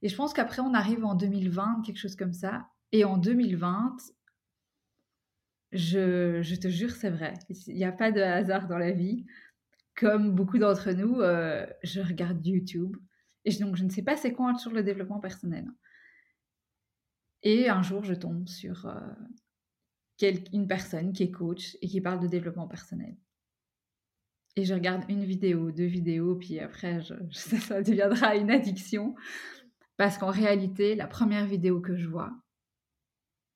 [0.01, 2.67] Et je pense qu'après, on arrive en 2020, quelque chose comme ça.
[2.91, 3.97] Et en 2020,
[5.73, 7.33] je, je te jure, c'est vrai.
[7.67, 9.25] Il n'y a pas de hasard dans la vie
[9.95, 12.97] comme beaucoup d'entre nous, euh, je regarde YouTube.
[13.45, 15.65] Et donc, je ne sais pas c'est quoi sur le développement personnel.
[17.43, 22.21] Et un jour, je tombe sur euh, une personne qui est coach et qui parle
[22.21, 23.17] de développement personnel.
[24.55, 27.01] Et je regarde une vidéo, deux vidéos, puis après,
[27.31, 29.15] ça deviendra une addiction.
[29.97, 32.31] Parce qu'en réalité, la première vidéo que je vois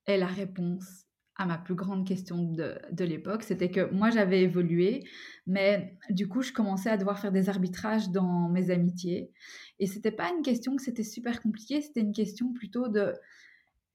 [0.06, 1.07] est la réponse
[1.38, 5.04] à ma plus grande question de, de l'époque, c'était que moi j'avais évolué,
[5.46, 9.30] mais du coup je commençais à devoir faire des arbitrages dans mes amitiés.
[9.78, 13.14] Et c'était pas une question que c'était super compliqué, c'était une question plutôt de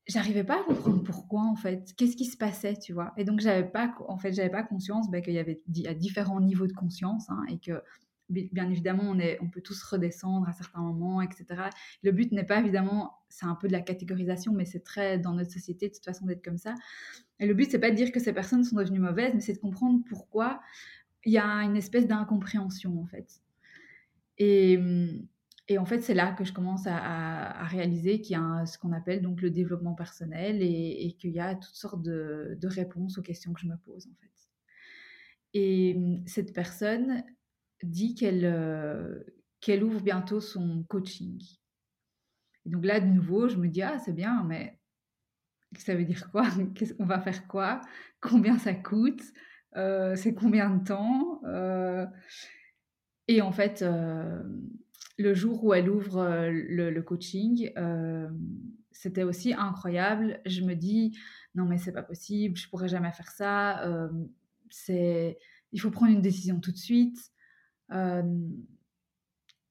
[0.08, 3.14] j'arrivais pas à comprendre pourquoi en fait, qu'est-ce qui se passait, tu vois?
[3.18, 6.68] Et donc j'avais pas en fait j'avais pas conscience bah, qu'il y avait différents niveaux
[6.68, 7.82] de conscience hein, et que
[8.34, 11.46] bien évidemment, on, est, on peut tous redescendre à certains moments, etc.
[12.04, 15.34] Le but n'est pas évidemment, c'est un peu de la catégorisation, mais c'est très dans
[15.34, 16.76] notre société de toute façon d'être comme ça.
[17.40, 19.54] Et le but, c'est pas de dire que ces personnes sont devenues mauvaises, mais c'est
[19.54, 20.62] de comprendre pourquoi
[21.26, 23.42] il y a une espèce d'incompréhension en fait.
[24.38, 24.80] Et,
[25.70, 28.92] et en fait, c'est là que je commence à, réaliser qu'il y a ce qu'on
[28.92, 33.54] appelle donc le développement personnel et, qu'il y a toutes sortes de réponses aux questions
[33.54, 34.34] que je me pose en fait.
[35.54, 37.24] Et cette personne,
[37.84, 39.24] dit qu'elle euh,
[39.62, 41.42] qu'elle ouvre bientôt son coaching.
[42.66, 44.80] Et donc là, de nouveau, je me dis, ah, c'est bien, mais
[45.78, 46.46] ça veut dire quoi?
[47.00, 47.82] On va faire quoi?
[48.20, 49.22] Combien ça coûte?
[49.76, 51.42] Euh, C'est combien de temps?
[51.46, 52.06] Euh,
[53.28, 53.86] Et en fait,
[55.18, 57.72] le jour où elle ouvre le, coaching,
[58.92, 60.42] c'était aussi incroyable.
[60.46, 61.18] Je me dis,
[61.56, 64.10] non, mais c'est pas possible, je pourrais jamais faire ça.
[64.70, 65.38] c'est
[65.74, 67.33] il faut prendre une décision tout de suite.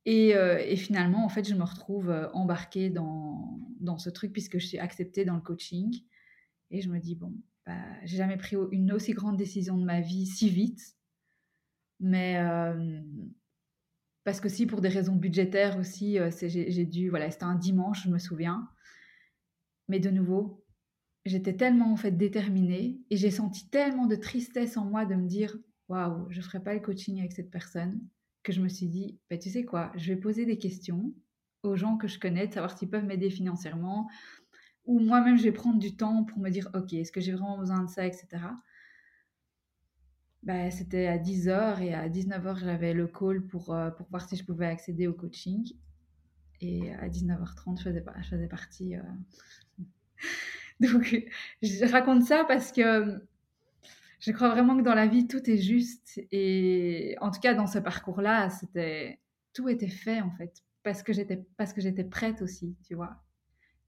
[0.04, 4.78] Et, finalement, en fait, je me retrouve embarquée dans, dans, ce truc puisque je suis
[4.78, 6.02] acceptée dans le coaching.
[6.70, 7.34] Et je me dis, bon,
[7.66, 10.96] bah, j'ai jamais pris une aussi grande décision de ma vie si vite.
[12.00, 12.40] Mais
[14.24, 18.10] parce que si pour des raisons budgétaires aussi, j'ai dû, voilà, c'était un dimanche, je
[18.10, 18.68] me souviens.
[19.88, 20.64] Mais de nouveau,
[21.24, 25.26] j'étais tellement en fait déterminée et j'ai senti tellement de tristesse en moi de me
[25.26, 25.56] dire,
[25.92, 28.00] waouh, je ne ferai pas le coaching avec cette personne,
[28.42, 31.12] que je me suis dit, bah, tu sais quoi, je vais poser des questions
[31.62, 34.08] aux gens que je connais, de savoir s'ils peuvent m'aider financièrement,
[34.86, 37.58] ou moi-même je vais prendre du temps pour me dire, ok, est-ce que j'ai vraiment
[37.58, 38.26] besoin de ça, etc.
[40.42, 44.34] Bah, c'était à 10h et à 19h j'avais le call pour, euh, pour voir si
[44.34, 45.72] je pouvais accéder au coaching.
[46.60, 48.96] Et à 19h30, je faisais, je faisais partie.
[48.96, 49.02] Euh,
[50.80, 51.16] donc,
[51.62, 53.22] je raconte ça parce que
[54.22, 56.20] je crois vraiment que dans la vie, tout est juste.
[56.30, 58.48] Et en tout cas, dans ce parcours-là,
[59.52, 63.16] tout était fait en fait, parce que j'étais prête aussi, tu vois.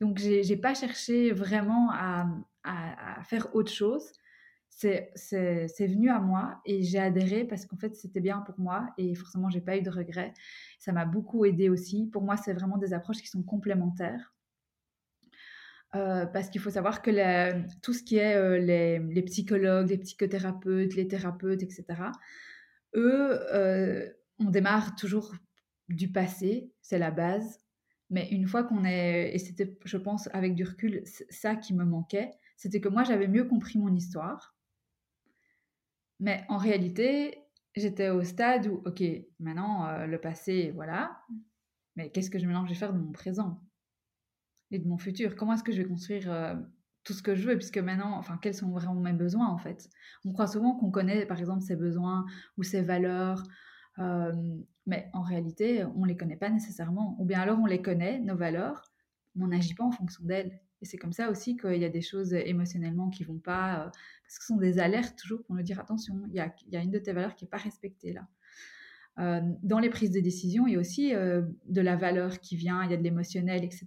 [0.00, 2.26] Donc, j'ai pas cherché vraiment à,
[2.64, 4.12] à, faire autre chose.
[4.70, 5.12] C'est
[5.78, 9.50] venu à moi et j'ai adhéré parce qu'en fait, c'était bien pour moi et forcément,
[9.50, 10.34] j'ai pas eu de regrets.
[10.80, 12.08] Ça m'a beaucoup aidé aussi.
[12.12, 14.33] Pour moi, c'est vraiment des approches qui sont complémentaires.
[15.94, 17.10] Euh, parce qu'il faut savoir que
[17.80, 21.84] tout ce qui est euh, les, psychologues, les psychothérapeutes, les thérapeutes, etc.,
[22.96, 24.08] eux, euh,
[24.40, 25.34] on démarre toujours
[25.88, 27.60] du passé, c'est la base.
[28.10, 31.84] Mais une fois qu'on est, et c'était, je pense, avec du recul, ça qui me
[31.84, 34.56] manquait, c'était que moi, j'avais mieux compris mon histoire.
[36.20, 37.38] Mais en réalité,
[37.76, 39.02] j'étais au stade où, ok,
[39.38, 41.20] maintenant, le passé, voilà.
[41.96, 43.63] Mais qu'est-ce que je maintenant je vais faire de mon présent?
[44.70, 45.36] Et de mon futur.
[45.36, 46.54] Comment est-ce que je vais construire euh,
[47.04, 49.88] tout ce que je veux Puisque maintenant, enfin, quels sont vraiment mes besoins en fait?
[50.24, 52.24] On croit souvent qu'on connaît par exemple ses besoins
[52.56, 53.42] ou ses valeurs,
[53.98, 54.32] euh,
[54.86, 57.16] mais en réalité, on ne les connaît pas nécessairement.
[57.18, 58.82] Ou bien alors on les connaît, nos valeurs,
[59.34, 60.60] mais on n'agit pas en fonction d'elles.
[60.82, 63.84] Et c'est comme ça aussi qu'il y a des choses émotionnellement qui vont pas, euh,
[63.84, 66.76] parce que ce sont des alertes toujours pour nous dire attention, il y a, y
[66.76, 68.26] a, une de tes valeurs qui n'est pas respectée là.
[69.62, 72.96] dans les prises de décision et aussi de la valeur qui vient, il y a
[72.96, 73.86] de l'émotionnel, etc.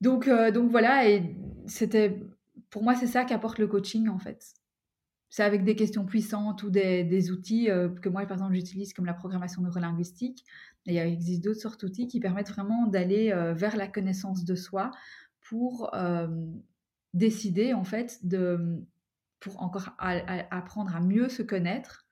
[0.00, 2.20] donc, donc voilà, et c'était
[2.70, 4.54] pour moi, c'est ça qu'apporte le coaching en fait.
[5.30, 7.66] C'est avec des questions puissantes ou des, outils
[8.00, 10.42] que moi, par exemple, j'utilise comme la programmation neurolinguistique.
[10.86, 14.90] Il existe d'autres sortes d'outils qui permettent vraiment d'aller vers la connaissance de soi
[15.42, 15.90] pour
[17.14, 18.82] décider en fait de
[19.40, 22.06] pour encore apprendre à mieux se connaître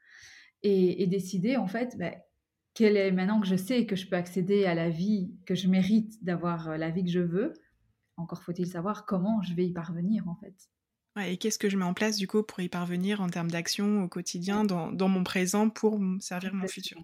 [0.62, 2.14] et, décider en fait ben,
[2.76, 5.66] quelle est maintenant que je sais que je peux accéder à la vie que je
[5.66, 7.54] mérite d'avoir la vie que je veux
[8.16, 10.54] encore faut-il savoir comment je vais y parvenir en fait.
[11.24, 14.02] Et qu'est-ce que je mets en place du coup pour y parvenir en termes d'action
[14.02, 17.02] au quotidien dans, mon présent pour servir mon futur?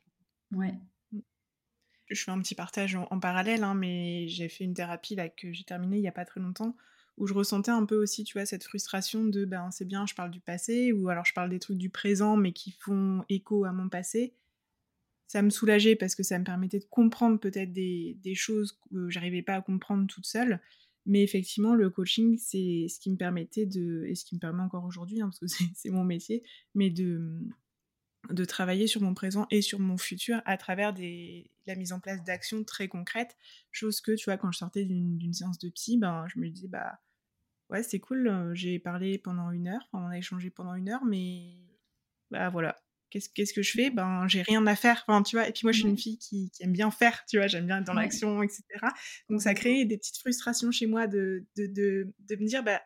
[0.53, 0.75] Ouais.
[1.12, 1.20] Mmh.
[2.11, 5.53] je fais un petit partage en, parallèle, hein, mais j'ai fait une thérapie là, que
[5.53, 6.77] j'ai terminée il n'y a pas très longtemps,
[7.16, 10.14] où je ressentais un peu aussi, tu vois, cette frustration de ben c'est bien, je
[10.14, 13.64] parle du passé, ou alors je parle des trucs du présent, mais qui font écho
[13.64, 14.35] à mon passé.
[15.33, 19.41] Ça me soulageait parce que ça me permettait de comprendre peut-être des, choses que j'arrivais
[19.41, 20.61] pas à comprendre toute seule.
[21.07, 24.62] Mais effectivement, le coaching, c'est ce qui me permettait de, et ce qui me permet
[24.62, 26.43] encore aujourd'hui, hein, parce que c'est mon métier,
[26.74, 27.41] mais de,
[28.28, 30.93] de travailler sur mon présent et sur mon futur à travers
[31.66, 33.35] la mise en place d'actions très concrètes.
[33.70, 36.68] Chose que, tu vois, quand je sortais d'une séance de psy, ben, je me disais,
[36.68, 37.01] bah
[37.70, 41.07] ouais, c'est cool, euh, j'ai parlé pendant une heure, on a échangé pendant une heure,
[41.07, 41.57] mais
[42.30, 42.76] bah voilà,
[43.21, 43.91] qu'est-ce que je fais?
[43.91, 45.05] Ben, j'ai rien à faire.
[45.07, 47.39] Enfin, tu vois, et puis moi, je suis une fille qui, aime bien faire, tu
[47.39, 48.63] vois, j'aime bien être dans l'action, etc.
[49.29, 52.81] Donc, ça crée des petites frustrations chez moi de, de, de, de, me dire, bah,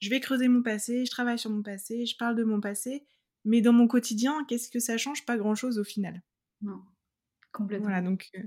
[0.00, 3.06] je vais creuser mon passé, je travaille sur mon passé, je parle de mon passé,
[3.44, 5.24] mais dans mon quotidien, qu'est-ce que ça change?
[5.24, 6.22] Pas grand-chose au final.
[6.62, 6.82] Non,
[7.52, 7.86] complètement.
[7.86, 8.42] Voilà, donc, euh,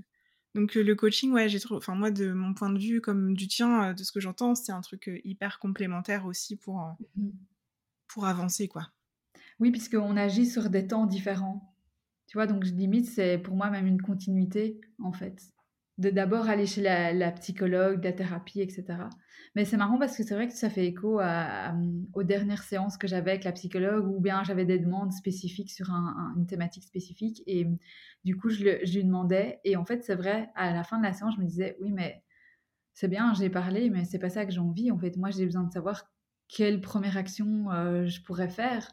[0.55, 1.77] donc euh, le coaching, ouais, j'ai trop.
[1.77, 4.55] Enfin, moi, de mon point de vue, comme du tien, euh, de ce que j'entends,
[4.55, 7.29] c'est un truc hyper complémentaire aussi pour, mmh
[8.13, 8.91] pour avancer, quoi.
[9.61, 11.71] Oui, puisqu'on agit sur des temps différents.
[12.25, 15.39] Tu vois, donc limite, c'est pour moi même une continuité, en fait.
[15.99, 18.85] De d'abord aller chez la, psychologue, la thérapie, etc.
[19.53, 21.21] Mais c'est marrant parce que c'est vrai que ça fait écho
[22.13, 25.91] aux dernières séances que j'avais avec la psychologue ou bien j'avais des demandes spécifiques sur
[25.91, 27.43] une thématique spécifique.
[27.45, 27.67] Et
[28.23, 29.59] du coup, je, lui demandais.
[29.63, 31.91] Et en fait, c'est vrai, à la fin de la séance, je me disais, oui,
[31.91, 32.23] mais
[32.93, 34.89] c'est bien, j'ai parlé, mais c'est pas ça que j'ai envie.
[34.89, 36.05] En fait, moi, j'ai besoin de savoir
[36.47, 38.87] quelle première action euh, je pourrais faire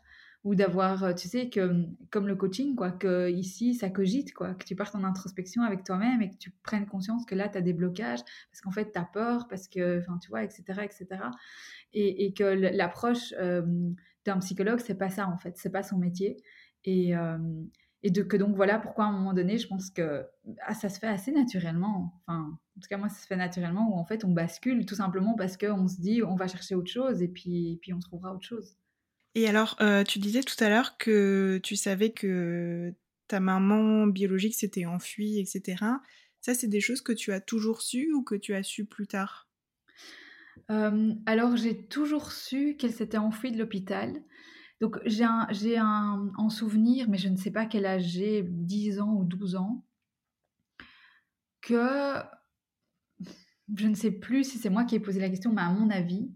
[0.45, 4.33] ou d'avoir, euh, tu sais, que hum, comme le coaching, quoi, que ici, ça cogite,
[4.35, 7.49] quoi, que tu partes en introspection avec toi-même et que tu prennes conscience que là,
[7.49, 8.21] tu as des blocages,
[8.51, 11.07] parce qu'en fait, tu as peur, parce que, enfin, tu vois, etc., etc.
[11.93, 16.37] Et, et que l'approche d'un psychologue, c'est pas ça, en fait, c'est pas son métier.
[16.85, 17.15] Et,
[18.03, 20.25] et de, que donc, voilà pourquoi, à un moment donné, je pense que
[20.67, 22.23] ah, ça se fait assez naturellement.
[22.27, 24.95] Enfin, en tout cas, moi, ça se fait naturellement, où en fait, on bascule tout
[24.95, 28.33] simplement parce qu'on se dit, on va chercher autre chose, et puis, puis on trouvera
[28.33, 28.77] autre chose.
[29.35, 32.93] Et alors, euh, tu disais tout à l'heure que tu savais que
[33.29, 35.85] ta maman biologique s'était enfuie, etc.
[36.41, 39.07] Ça, c'est des choses que tu as toujours su ou que tu as su plus
[39.07, 39.49] tard?
[40.71, 44.23] Euh, Alors, j'ai toujours su qu'elle s'était enfuie de l'hôpital.
[44.81, 49.01] Donc, j'ai un, un, en souvenir, mais je ne sais pas quel âge j'ai, 10
[49.01, 49.85] ans ou 12 ans,
[51.61, 52.15] que
[53.77, 55.91] je ne sais plus si c'est moi qui ai posé la question, mais à mon
[55.91, 56.31] avis,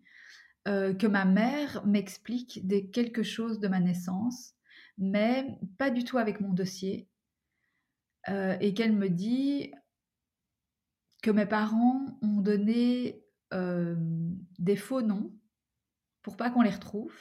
[0.69, 2.61] euh, que ma mère m'explique
[2.93, 4.55] quelque chose de ma naissance,
[4.97, 7.09] mais pas du tout avec mon dossier,
[8.29, 9.73] euh, et qu'elle me dit
[11.21, 13.97] que mes parents ont donné euh,
[14.61, 15.35] des faux noms
[16.23, 17.17] pour pas qu'on les retrouve,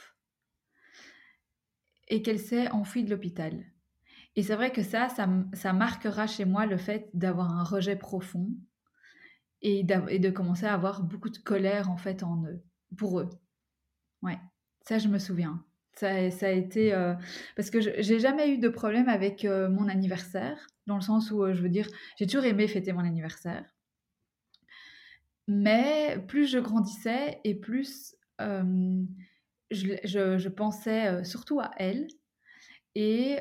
[2.06, 3.64] et qu'elle s'est enfuie de l'hôpital.
[4.36, 8.50] Et c'est vrai que ça, ça, marquera chez moi le fait d'avoir un rejet profond
[9.62, 12.62] et de commencer à avoir beaucoup de colère en fait en eux
[12.96, 13.28] pour eux.
[14.22, 14.38] Ouais,
[14.86, 15.64] ça je me souviens.
[15.94, 17.14] Ça, ça a été euh,
[17.54, 21.42] parce que j'ai jamais eu de problème avec euh, mon anniversaire, dans le sens où
[21.44, 21.86] euh, je veux dire,
[22.18, 23.64] j'ai toujours aimé fêter mon anniversaire.
[25.48, 32.06] Mais plus je grandissais et plus je, je, pensais surtout à elle.
[32.94, 33.38] Et,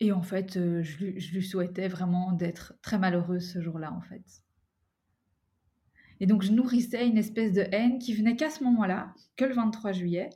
[0.00, 4.41] et en fait, je, je lui souhaitais vraiment d'être très malheureuse ce jour-là, en fait.
[6.22, 9.54] Et donc, je nourrissais une espèce de haine qui venait qu'à ce moment-là, que le
[9.54, 10.30] 23 juillet,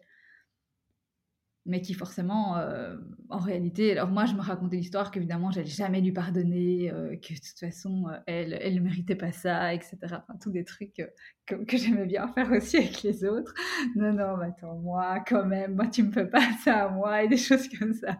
[1.64, 2.96] mais qui forcément, euh,
[3.28, 7.34] en réalité, alors moi, je me racontais l'histoire qu'évidemment, j'allais jamais lui pardonner, euh, que
[7.34, 9.96] de toute façon, euh, elle, elle ne méritait pas ça, etc.
[10.06, 11.00] Enfin, tous des trucs
[11.46, 13.54] que, j'aimais bien faire aussi avec les autres.
[13.94, 17.22] Non, non, mais attends, moi, quand même, moi, tu me fais pas ça à moi,
[17.22, 18.18] et des choses comme ça.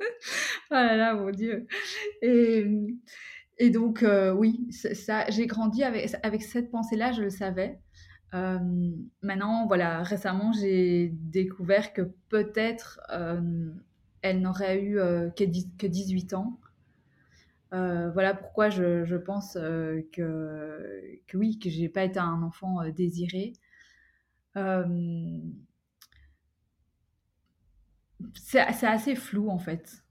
[0.00, 0.06] oh
[0.70, 1.66] là là, mon Dieu.
[2.22, 2.66] Et,
[3.58, 7.80] et donc, euh, oui, ça, j'ai grandi avec, cette pensée-là, je le savais.
[9.22, 13.00] maintenant, voilà, récemment, j'ai découvert que peut-être
[14.22, 14.96] elle n'aurait eu
[15.36, 15.44] que,
[15.78, 16.58] que 18 ans.
[17.72, 22.42] Euh, voilà pourquoi je, je pense euh, que, que, oui, que j'ai pas été un
[22.42, 23.54] enfant euh, désiré.
[28.34, 30.04] c'est assez flou en fait.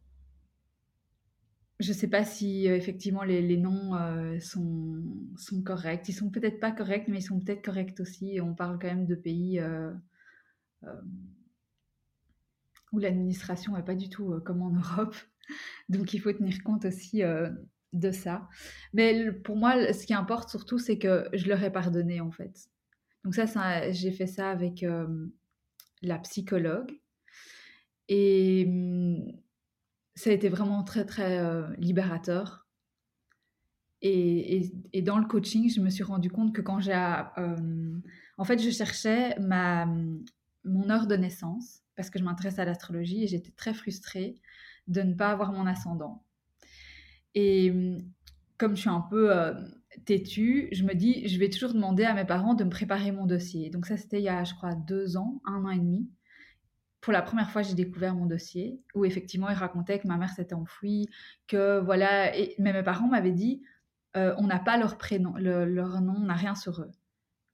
[1.80, 3.92] Je sais pas si effectivement les, les noms
[4.40, 5.04] sont,
[5.38, 6.08] sont, corrects.
[6.08, 8.40] Ils sont peut-être pas corrects, mais ils sont peut-être corrects aussi.
[8.42, 9.62] On parle quand même de pays
[12.92, 15.16] où l'administration n'est pas du tout comme en Europe.
[15.90, 17.50] Donc il faut tenir compte aussi euh,
[17.94, 18.48] de ça.
[18.94, 22.70] Mais pour moi, ce qui importe surtout, c'est que je leur ai pardonné en fait.
[23.24, 25.28] Donc ça, ça j'ai fait ça avec euh,
[26.02, 26.92] la psychologue.
[28.08, 29.32] Et hum,
[30.16, 32.68] ça a été vraiment très très euh, libérateur.
[34.02, 36.94] Et, dans le coaching, je me suis rendu compte que quand j'ai...
[36.94, 39.88] en fait, je cherchais ma,
[40.64, 44.36] mon heure de naissance parce que je m'intéresse à l'astrologie et j'étais très frustrée
[44.88, 46.24] de ne pas avoir mon ascendant.
[47.34, 47.74] Et
[48.58, 49.54] comme je suis un peu euh,
[50.06, 53.26] têtue, je me dis, je vais toujours demander à mes parents de me préparer mon
[53.26, 53.70] dossier.
[53.70, 56.10] Donc ça, c'était il y a, je crois, deux ans, un an et demi.
[57.06, 60.32] Pour la première fois, j'ai découvert mon dossier où effectivement, il racontait que ma mère
[60.32, 61.08] s'était enfouie,
[61.46, 62.32] que voilà.
[62.58, 63.62] Mais mes parents m'avaient dit,
[64.18, 66.90] euh, on n'a pas leur prénom, leur nom, on n'a rien sur eux.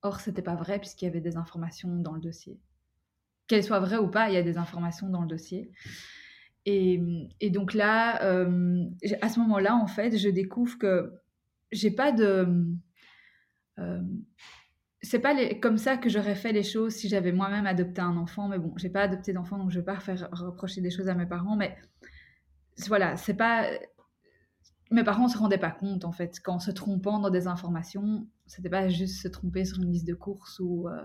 [0.03, 2.61] Or, c'était pas vrai puisqu'il y avait des informations dans le dossier.
[3.47, 5.73] Qu'elles soient vraies ou pas, il y a des informations dans le dossier.
[6.65, 7.01] Et,
[7.49, 8.85] donc là, euh,
[9.19, 11.11] à ce moment-là, en fait, je découvre que
[11.73, 12.47] j'ai pas de.
[13.79, 14.01] Euh,
[15.01, 18.47] c'est pas comme ça que j'aurais fait les choses si j'avais moi-même adopté un enfant.
[18.47, 21.15] Mais bon, j'ai pas adopté d'enfant, donc je vais pas faire reprocher des choses à
[21.15, 21.55] mes parents.
[21.55, 21.77] Mais
[22.87, 23.67] voilà, c'est pas.
[24.91, 28.69] Mes parents se rendaient pas compte, en fait, qu'en se trompant dans des informations, c'était
[28.69, 31.01] pas juste se tromper sur une liste de courses ou euh,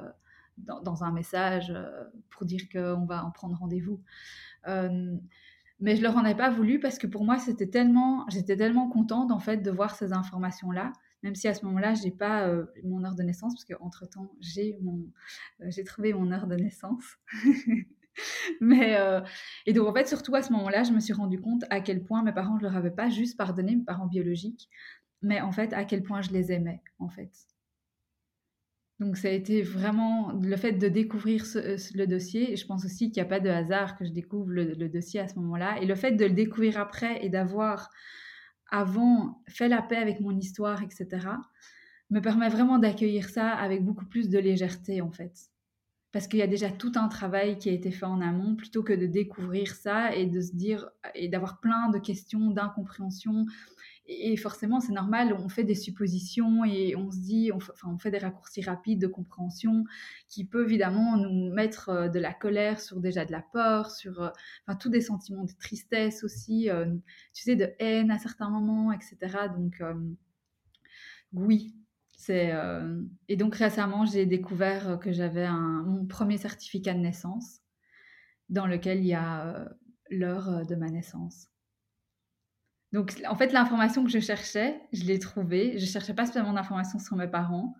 [0.58, 1.72] dans, un message
[2.30, 4.02] pour dire qu'on va en prendre rendez-vous.
[5.78, 8.88] Mais je leur en ai pas voulu parce que pour moi, c'était tellement, j'étais tellement
[8.88, 10.92] contente en fait de voir ces informations-là,
[11.26, 14.30] même si à ce moment-là, j'ai pas euh, mon heure de naissance parce qu'entre temps,
[14.38, 14.78] j'ai
[15.60, 17.02] euh, trouvé mon heure de naissance.
[18.60, 19.20] Mais euh,
[19.66, 22.04] et donc en fait, surtout à ce moment-là, je me suis rendu compte à quel
[22.04, 24.70] point mes parents, je leur avais pas juste pardonné, mes parents biologiques,
[25.20, 27.32] mais en fait à quel point je les aimais en fait.
[29.00, 32.56] Donc ça a été vraiment le fait de découvrir le dossier.
[32.56, 35.26] Je pense aussi qu'il n'y a pas de hasard que je découvre le, dossier à
[35.26, 35.82] ce moment-là.
[35.82, 37.90] Et le fait de le découvrir après et d'avoir
[38.70, 41.28] avant fait la paix avec mon histoire, etc.,
[42.10, 45.50] me permet vraiment d'accueillir ça avec beaucoup plus de légèreté en fait.
[46.12, 48.82] Parce qu'il y a déjà tout un travail qui a été fait en amont plutôt
[48.82, 53.44] que de découvrir ça et de se dire et d'avoir plein de questions, d'incompréhension,
[54.08, 57.98] et forcément, c'est normal, on fait des suppositions et on se dit, on, enfin, on
[57.98, 59.84] fait des raccourcis rapides de compréhension
[60.28, 64.22] qui peut évidemment nous mettre euh, de la colère sur déjà de la peur, sur
[64.22, 64.30] euh,
[64.66, 66.86] enfin, tous des sentiments de tristesse aussi, euh,
[67.34, 69.16] tu sais, de haine à certains moments, etc.
[69.56, 69.82] Donc,
[71.32, 71.74] oui.
[72.18, 72.52] C'est,
[73.28, 77.60] Et donc récemment, j'ai découvert que j'avais mon premier certificat de naissance
[78.48, 79.68] dans lequel il y a
[80.10, 81.48] l'heure de ma naissance.
[82.92, 85.78] Donc, en fait, l'information que je cherchais, je l'ai trouvée.
[85.78, 87.74] Je cherchais pas spécialement d'informations sur mes parents.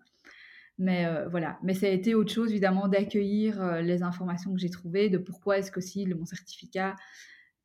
[0.77, 1.57] Mais euh, voilà.
[1.63, 5.17] Mais ça a été autre chose, évidemment, d'accueillir euh, les informations que j'ai trouvées, de
[5.17, 6.95] pourquoi est-ce que si mon certificat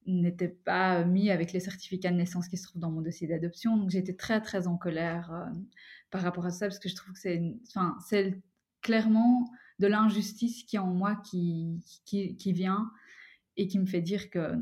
[0.06, 3.76] n'était pas mis avec les certificats de naissance qui se trouvent dans mon dossier d'adoption.
[3.76, 5.44] Donc, j'étais très, très en colère euh,
[6.10, 8.40] par rapport à ça, parce que je trouve que c'est, enfin, c'est
[8.80, 12.90] clairement de l'injustice qui est en moi qui, qui, qui vient
[13.56, 14.54] et qui me fait dire que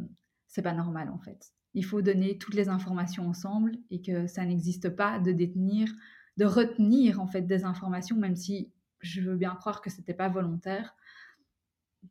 [0.46, 1.52] c'est pas normal, en fait.
[1.74, 5.88] Il faut donner toutes les informations ensemble et que ça n'existe pas de détenir,
[6.36, 10.28] de retenir en fait des informations, même si je veux bien croire que c'était pas
[10.28, 10.94] volontaire.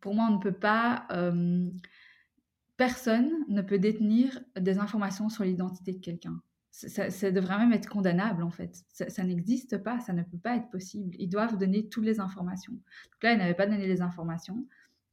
[0.02, 1.08] Pour moi, on ne peut pas.
[1.12, 1.70] Euh,
[2.78, 6.42] personne ne peut détenir des informations sur l'identité de quelqu'un.
[6.72, 8.86] Ça, devrait même être condamnable en fait.
[8.94, 11.14] Ça, n'existe pas, ça ne peut pas être possible.
[11.20, 12.72] Ils doivent donner toutes les informations.
[12.72, 14.66] Donc là, ils n'avaient pas donné les informations.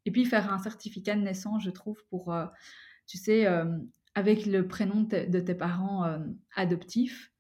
[0.05, 2.47] Et puis faire un certificat de naissance, je trouve, pour, euh,
[3.07, 3.65] tu sais, euh,
[4.17, 6.19] avec le prénom de, tes parents euh,
[6.57, 7.31] adoptifs,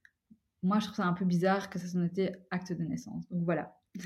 [0.62, 3.27] moi, je trouve ça un peu bizarre que ça soit noté acte de naissance.
[3.31, 3.79] Donc voilà.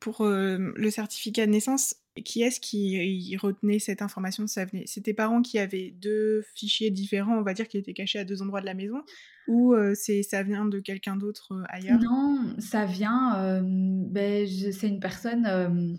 [0.00, 1.94] Pour euh, le certificat de naissance,
[2.24, 7.42] qui est-ce qui retenait cette information C'est tes parents qui avaient deux fichiers différents, on
[7.42, 9.00] va dire, qui étaient cachés à deux endroits de la maison?
[9.46, 12.00] Ou euh, c'est ça vient de quelqu'un d'autre ailleurs?
[12.00, 13.62] Non, ça vient.
[13.62, 15.96] Ben, c'est une personne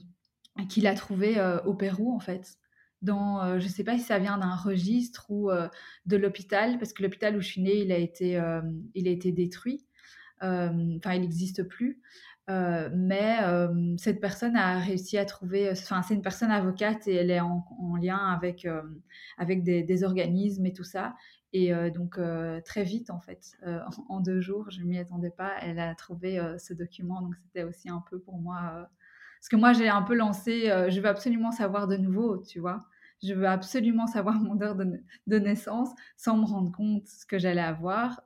[0.68, 2.60] qui l'a trouvé au Pérou, en fait
[3.02, 5.68] dans, euh, je ne sais pas si ça vient d'un registre ou euh,
[6.06, 8.62] de l'hôpital, parce que l'hôpital où je suis née, il a été, euh,
[8.96, 9.86] il a été détruit.
[10.42, 12.02] Enfin, il n'existe plus.
[12.48, 13.38] Mais
[13.98, 17.64] cette personne a réussi à trouver, enfin c'est une personne avocate et elle est en,
[18.02, 18.68] lien avec,
[19.38, 21.16] avec des, organismes et tout ça.
[21.52, 22.18] Et donc
[22.64, 23.52] très vite en fait,
[24.10, 27.22] en, deux jours, je ne m'y attendais pas, elle a trouvé ce document.
[27.22, 28.90] Donc c'était aussi un peu pour moi,
[29.40, 32.86] parce que moi j'ai un peu lancé, je veux absolument savoir de nouveau, tu vois.
[33.24, 34.86] Je veux absolument savoir mon heure de,
[35.28, 38.22] de naissance sans me rendre compte ce que j'allais avoir.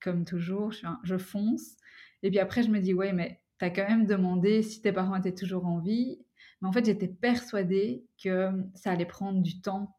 [0.00, 1.76] Comme toujours, je, je fonce.
[2.22, 4.92] Et puis après, je me dis, ouais, mais tu as quand même demandé si tes
[4.92, 6.18] parents étaient toujours en vie.
[6.60, 9.94] Mais en fait, j'étais persuadée que ça allait prendre du temps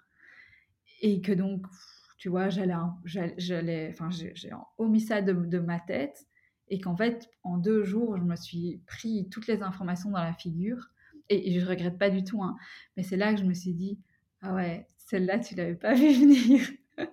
[1.01, 1.65] et que donc,
[2.17, 2.75] tu vois, j'allais,
[3.37, 4.33] j'allais, enfin, j'ai
[4.77, 6.25] omis ça de, de ma tête
[6.69, 10.33] et qu'en fait, en deux jours, je me suis pris toutes les informations dans la
[10.33, 10.89] figure
[11.29, 12.41] et, je regrette pas du tout.
[12.43, 12.55] Hein,
[12.97, 13.99] mais c'est là que je me suis dit,
[14.41, 16.61] ah ouais, celle-là, tu l'avais pas vu venir.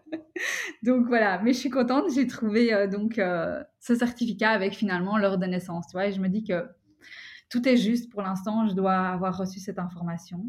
[0.83, 5.17] donc voilà, mais je suis contente, j'ai trouvé euh, donc euh, ce certificat avec finalement
[5.17, 6.67] l'heure de naissance, tu et je me dis que
[7.49, 10.45] tout est juste pour l'instant, je dois avoir reçu cette information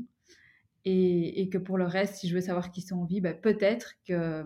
[0.85, 3.93] et, que pour le reste, si je veux savoir qui sont en vie, ben, peut-être
[4.05, 4.45] que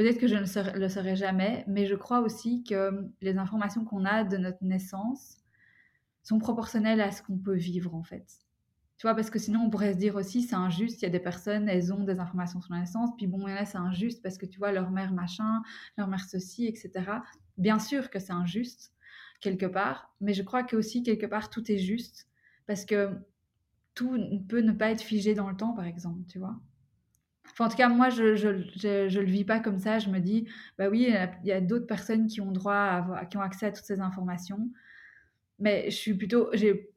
[0.00, 4.06] peut-être que je ne le saurai jamais, mais je crois aussi que les informations qu'on
[4.06, 5.36] a de notre naissance
[6.22, 8.26] sont proportionnelles à ce qu'on peut vivre en fait.
[8.96, 11.10] Tu vois, parce que sinon, on pourrait se dire aussi, c'est injuste, il y a
[11.10, 14.38] des personnes, elles ont des informations sur la naissance, puis bon, là, c'est injuste parce
[14.38, 15.60] que tu vois, leur mère machin,
[15.98, 16.90] leur mère ceci, etc.
[17.58, 18.94] Bien sûr que c'est injuste,
[19.42, 22.26] quelque part, mais je crois que aussi, quelque part, tout est juste,
[22.66, 23.10] parce que
[23.94, 26.58] tout peut ne pas être figé dans le temps, par exemple, tu vois.
[27.52, 29.98] Enfin, en tout cas, moi, je, je, je, le vis pas comme ça.
[29.98, 30.48] Je me dis,
[30.78, 33.72] bah oui, il y a, d'autres personnes qui ont droit à qui ont accès à
[33.72, 34.70] toutes ces informations.
[35.58, 36.90] Mais je suis plutôt, j'ai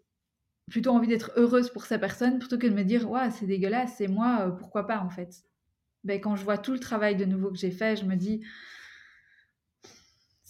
[0.69, 3.99] plutôt envie d'être heureuse pour ces personnes plutôt que de me dire ouais c'est dégueulasse
[4.01, 5.43] et moi euh, pourquoi pas en fait
[6.03, 8.45] ben, quand je vois tout le travail de nouveau que j'ai fait je me dis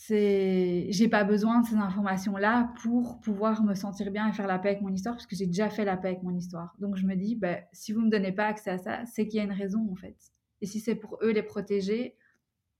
[0.07, 4.47] c'est j'ai pas besoin de ces informations là pour pouvoir me sentir bien et faire
[4.47, 6.75] la paix avec mon histoire parce que j'ai déjà fait la paix avec mon histoire.
[6.79, 9.37] Donc je me dis ben, si vous me donnez pas accès à ça c'est qu'il
[9.37, 10.17] y a une raison en fait.
[10.59, 12.17] Et si c'est pour eux les protéger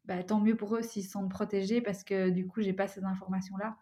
[0.03, 3.05] ben, tant mieux pour eux s'ils sont protégés parce que du coup j'ai pas ces
[3.05, 3.77] informations là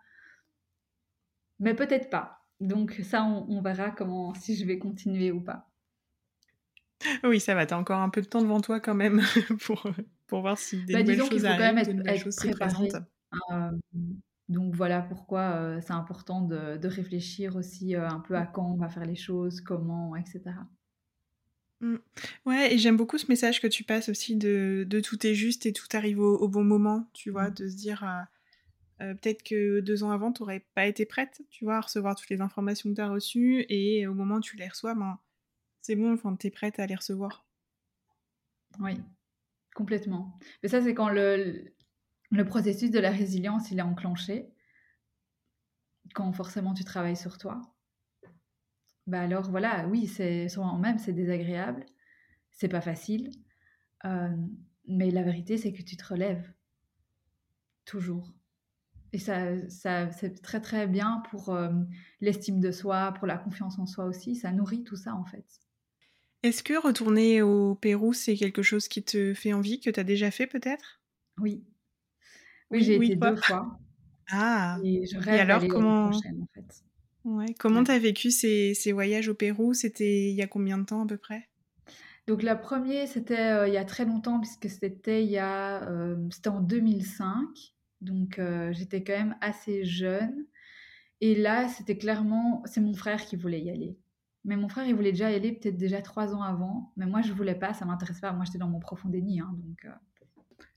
[1.60, 2.46] mais peut-être pas.
[2.60, 5.68] Donc ça, on, verra comment si je vais continuer ou pas.
[7.24, 7.66] Oui, ça va.
[7.66, 9.22] Tu as encore un peu de temps devant toi quand même
[9.66, 9.88] pour,
[10.28, 13.04] pour voir si des bah, nouvelles choses arrivent, quand même être, être
[13.52, 13.72] euh,
[14.50, 18.70] donc voilà pourquoi euh, c'est important de, de, réfléchir aussi euh, un peu à quand
[18.70, 20.42] on va faire les choses, comment, etc.
[21.80, 21.96] Mmh.
[22.46, 25.66] Ouais, et j'aime beaucoup ce message que tu passes aussi de, de tout est juste
[25.66, 27.54] et tout arrive au, bon moment, tu vois, mmh.
[27.54, 28.28] de se dire
[29.00, 32.30] peut-être que deux ans avant, tu n'aurais pas été prête, tu vois, à recevoir toutes
[32.30, 35.18] les informations que tu as reçues, et au moment où tu les reçois, ben,
[35.82, 37.44] c'est bon, enfin, tu es prête à les recevoir.
[38.80, 38.94] Oui,
[39.74, 40.38] complètement.
[40.62, 41.74] Mais ça, c'est quand le,
[42.32, 44.50] le processus de la résilience, il est enclenché,
[46.14, 47.62] quand forcément tu travailles sur toi.
[49.08, 51.86] Bah alors voilà, oui, c'est souvent même c'est désagréable,
[52.52, 53.32] c'est pas facile,
[54.06, 54.36] euh,
[54.88, 56.54] mais la vérité c'est que tu te relèves
[57.86, 58.34] toujours.
[59.14, 61.70] Et ça, ça c'est très très bien pour euh,
[62.22, 64.36] l'estime de soi, pour la confiance en soi aussi.
[64.36, 65.46] Ça nourrit tout ça en fait.
[66.44, 70.04] Est-ce que retourner au Pérou, c'est quelque chose qui te fait envie, que tu as
[70.04, 71.02] déjà fait peut-être?
[71.38, 71.64] Oui.
[72.72, 73.78] Oui, j'ai été deux fois.
[74.30, 76.10] Ah Et je rêve alors, comment...
[76.10, 76.84] prochaine en fait.
[77.24, 77.54] Ouais.
[77.60, 79.74] Comment tu as vécu ces, ces, voyages au Pérou?
[79.74, 81.50] C'était il y a combien de temps à peu près?
[82.28, 85.84] Donc la première, c'était euh, il y a très longtemps, puisque c'était il y a,
[85.90, 87.48] euh, c'était en 2005.
[88.00, 90.46] Donc euh, j'étais quand même assez jeune.
[91.20, 93.98] Et là, c'était clairement, c'est mon frère qui voulait y aller.
[94.44, 96.92] Mais mon frère, il voulait déjà y aller peut-être déjà trois ans avant.
[96.98, 98.34] Mais moi, je voulais pas, ça m'intéressait pas.
[98.34, 99.40] Moi, j'étais dans mon profond déni.
[99.40, 99.92] Hein, donc euh,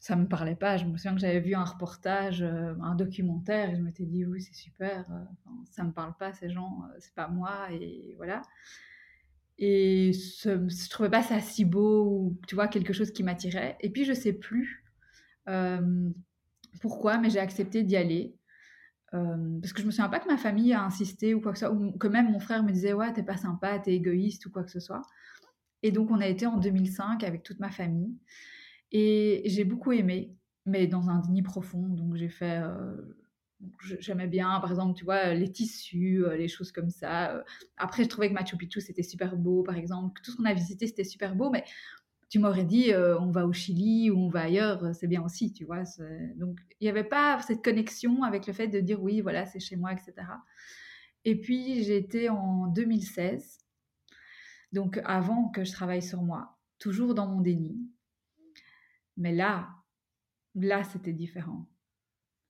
[0.05, 0.76] ça me parlait pas.
[0.76, 4.26] Je me souviens que j'avais vu un reportage, euh, un documentaire, et je m'étais dit,
[4.26, 5.07] oui, c'est super.
[5.70, 7.68] ça me parle pas, ces gens, c'est pas moi.
[7.72, 8.42] Et voilà.
[9.57, 13.78] Et je trouvais pas ça si beau ou, tu vois, quelque chose qui m'attirait.
[13.80, 14.84] Et puis, je sais plus
[16.82, 18.36] pourquoi, mais j'ai accepté d'y aller.
[19.14, 21.59] Euh, parce que je me souviens pas que ma famille a insisté ou quoi que
[21.59, 24.44] ce soit, ou que même mon frère me disait ouais t'es pas sympa, t'es égoïste
[24.46, 25.02] ou quoi que ce soit.
[25.82, 28.18] Et donc on a été en 2005 avec toute ma famille
[28.93, 31.89] et j'ai beaucoup aimé, mais dans un déni profond.
[31.89, 32.97] Donc j'ai fait, euh,
[34.01, 37.45] j'aimais bien par exemple tu vois les tissus, euh, les choses comme ça.
[37.76, 40.55] Après je trouvais que Machu Picchu c'était super beau par exemple, tout ce qu'on a
[40.55, 41.64] visité c'était super beau, mais
[42.28, 45.22] tu m'aurais dit euh, on va au Chili ou on va ailleurs, euh, c'est bien
[45.22, 45.85] aussi, tu vois.
[46.37, 49.61] Donc il n'y avait pas cette connexion avec le fait de dire oui, voilà, c'est
[49.61, 50.14] chez moi, etc.
[51.24, 53.59] Et puis été en 2016,
[54.72, 57.76] donc avant que je travaille sur moi, toujours dans mon déni.
[59.16, 59.68] Mais là,
[60.54, 61.68] là c'était différent.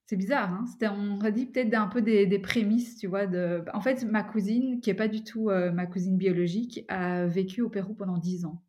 [0.07, 3.25] C'est bizarre, hein on redit peut-être un peu des, des, prémices, tu vois.
[3.73, 7.63] En fait, ma cousine, qui est pas du tout euh, ma cousine biologique, a vécu
[7.63, 8.61] au Pérou pendant 10 ans.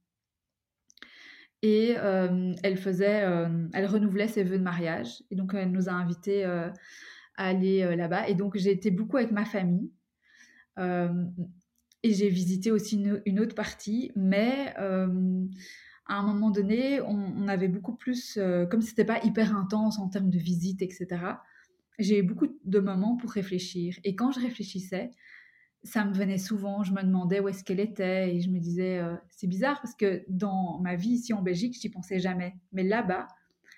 [1.60, 5.22] Et euh, elle faisait, euh, elle renouvelait ses vœux de mariage.
[5.30, 6.72] Et donc, elle nous a invités à
[7.36, 8.28] aller là-bas.
[8.28, 9.90] Et donc, j'ai été beaucoup avec ma famille.
[10.78, 14.10] et j'ai visité aussi une, une, autre partie.
[14.16, 14.74] Mais
[16.08, 20.08] à un moment donné, on, avait beaucoup plus, euh, comme c'était pas hyper intense en
[20.08, 21.06] termes de visite, etc.
[21.98, 23.98] J'ai eu beaucoup de moments pour réfléchir.
[24.04, 25.10] Et quand je réfléchissais,
[25.82, 26.82] ça me venait souvent.
[26.82, 29.94] Je me demandais où est-ce qu'elle était et je me disais, euh, c'est bizarre parce
[29.94, 32.54] que dans ma vie ici en Belgique, j'y pensais jamais.
[32.72, 33.26] Mais là-bas,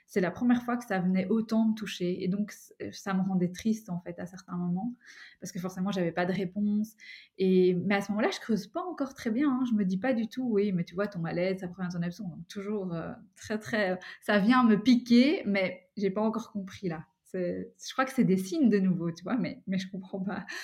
[0.08, 2.24] c'est la première fois que ça venait autant me toucher.
[2.24, 4.96] Et donc, euh, ça me rendait triste, en fait, à certains moments,
[5.38, 6.94] parce que forcément, j'avais pas de réponse.
[7.36, 9.50] Et, mais à ce moment-là, je creuse pas encore très bien.
[9.50, 9.64] Hein.
[9.70, 11.92] Je me dis pas du tout, oui, mais tu vois, ton malaise, ça provient de
[11.92, 12.30] ton absence.
[12.30, 13.98] Donc, toujours euh, très, très.
[14.22, 17.04] Ça vient me piquer, mais j'ai pas encore compris là.
[17.34, 20.46] Je crois que c'est des signes de nouveau, tu vois, mais, mais je comprends pas.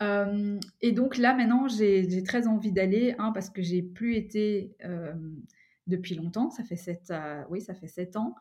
[0.00, 4.76] Euh, et donc là, maintenant, j'ai très envie d'aller, hein, parce que j'ai plus été
[5.88, 6.50] depuis longtemps.
[6.50, 8.36] Ça fait sept, euh, oui, ça fait sept ans.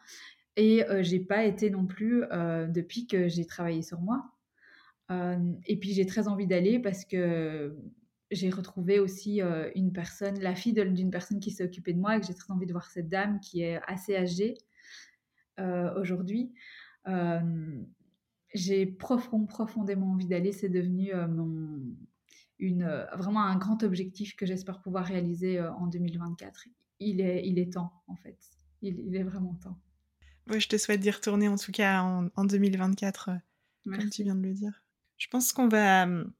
[0.55, 4.31] Et euh, j'ai pas été non plus euh, depuis que j'ai travaillé sur moi.
[5.65, 7.77] et puis j'ai très envie d'aller parce que
[8.29, 9.41] j'ai retrouvé aussi
[9.73, 12.51] une personne, la fille d'une personne qui s'est occupée de moi et que j'ai très
[12.51, 14.55] envie de voir cette dame qui est assez âgée
[15.95, 16.51] aujourd'hui.
[18.53, 20.51] j'ai profond, profondément envie d'aller.
[20.51, 21.13] C'est devenu
[22.59, 26.67] une, vraiment un grand objectif que j'espère pouvoir réaliser en 2024
[26.99, 28.37] il est, il est temps, en fait.
[28.81, 29.77] Il, est vraiment temps.
[30.49, 33.33] Oui, je te souhaite d'y retourner, en tout cas, en, 2024, euh,
[33.85, 34.83] comme tu viens de le dire.
[35.17, 36.31] Je pense qu'on va, hum,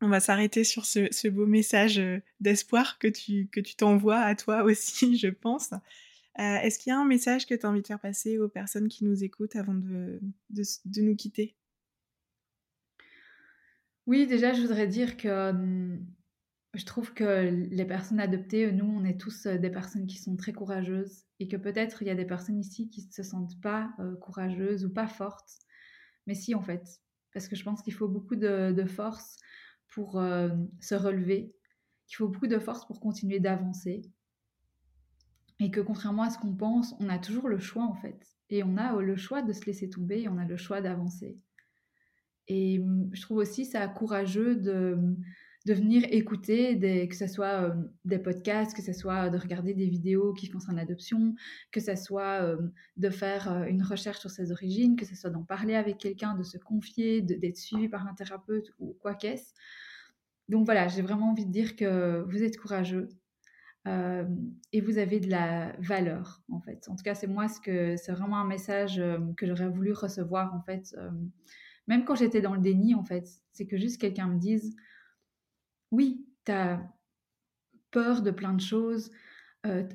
[0.00, 4.34] on va s'arrêter sur ce, beau message euh, d'espoir que tu que tu t'envoies à
[4.34, 5.72] toi aussi, je pense.
[5.72, 8.48] Euh, est-ce qu'il y a un message que tu as envie de faire passer aux
[8.48, 11.56] personnes qui nous écoutent avant de, de nous quitter?
[14.06, 16.04] Oui, déjà, je voudrais dire que hum,
[16.76, 20.36] je trouve que les personnes adoptées, nous, on est tous euh, des personnes qui sont
[20.36, 23.58] très courageuses et que peut-être il y a des personnes ici qui ne se sentent
[23.62, 25.50] pas euh, courageuses ou pas fortes.
[26.26, 27.00] Mais si, en fait,
[27.32, 29.36] parce que je pense qu'il faut beaucoup de, force
[29.88, 30.50] pour euh,
[30.80, 31.54] se relever,
[32.06, 34.02] qu'il faut beaucoup de force pour continuer d'avancer.
[35.58, 38.20] Et que contrairement à ce qu'on pense, on a toujours le choix, en fait.
[38.50, 41.38] Et on a le choix de se laisser tomber et on a le choix d'avancer.
[42.48, 45.16] Et hum, je trouve aussi ça courageux de
[45.66, 49.74] de venir écouter, des, que ce soit euh, des podcasts, que ce soit de regarder
[49.74, 51.34] des vidéos qui concernent l'adoption,
[51.72, 52.56] que ce soit euh,
[52.96, 56.36] de faire euh, une recherche sur ses origines, que ce soit d'en parler avec quelqu'un,
[56.36, 59.54] de se confier, d'être suivi par un thérapeute ou quoi qu'est-ce.
[60.48, 63.08] Donc voilà, j'ai vraiment envie de dire que vous êtes courageux
[64.72, 66.88] et vous avez de la valeur en fait.
[66.88, 69.00] En tout cas, c'est moi ce que c'est vraiment un message
[69.36, 70.92] que j'aurais voulu recevoir en fait.
[71.86, 74.74] même quand j'étais dans le déni en fait, c'est que juste quelqu'un me dise
[75.90, 76.80] oui, tu as
[77.90, 79.10] peur de plein de choses.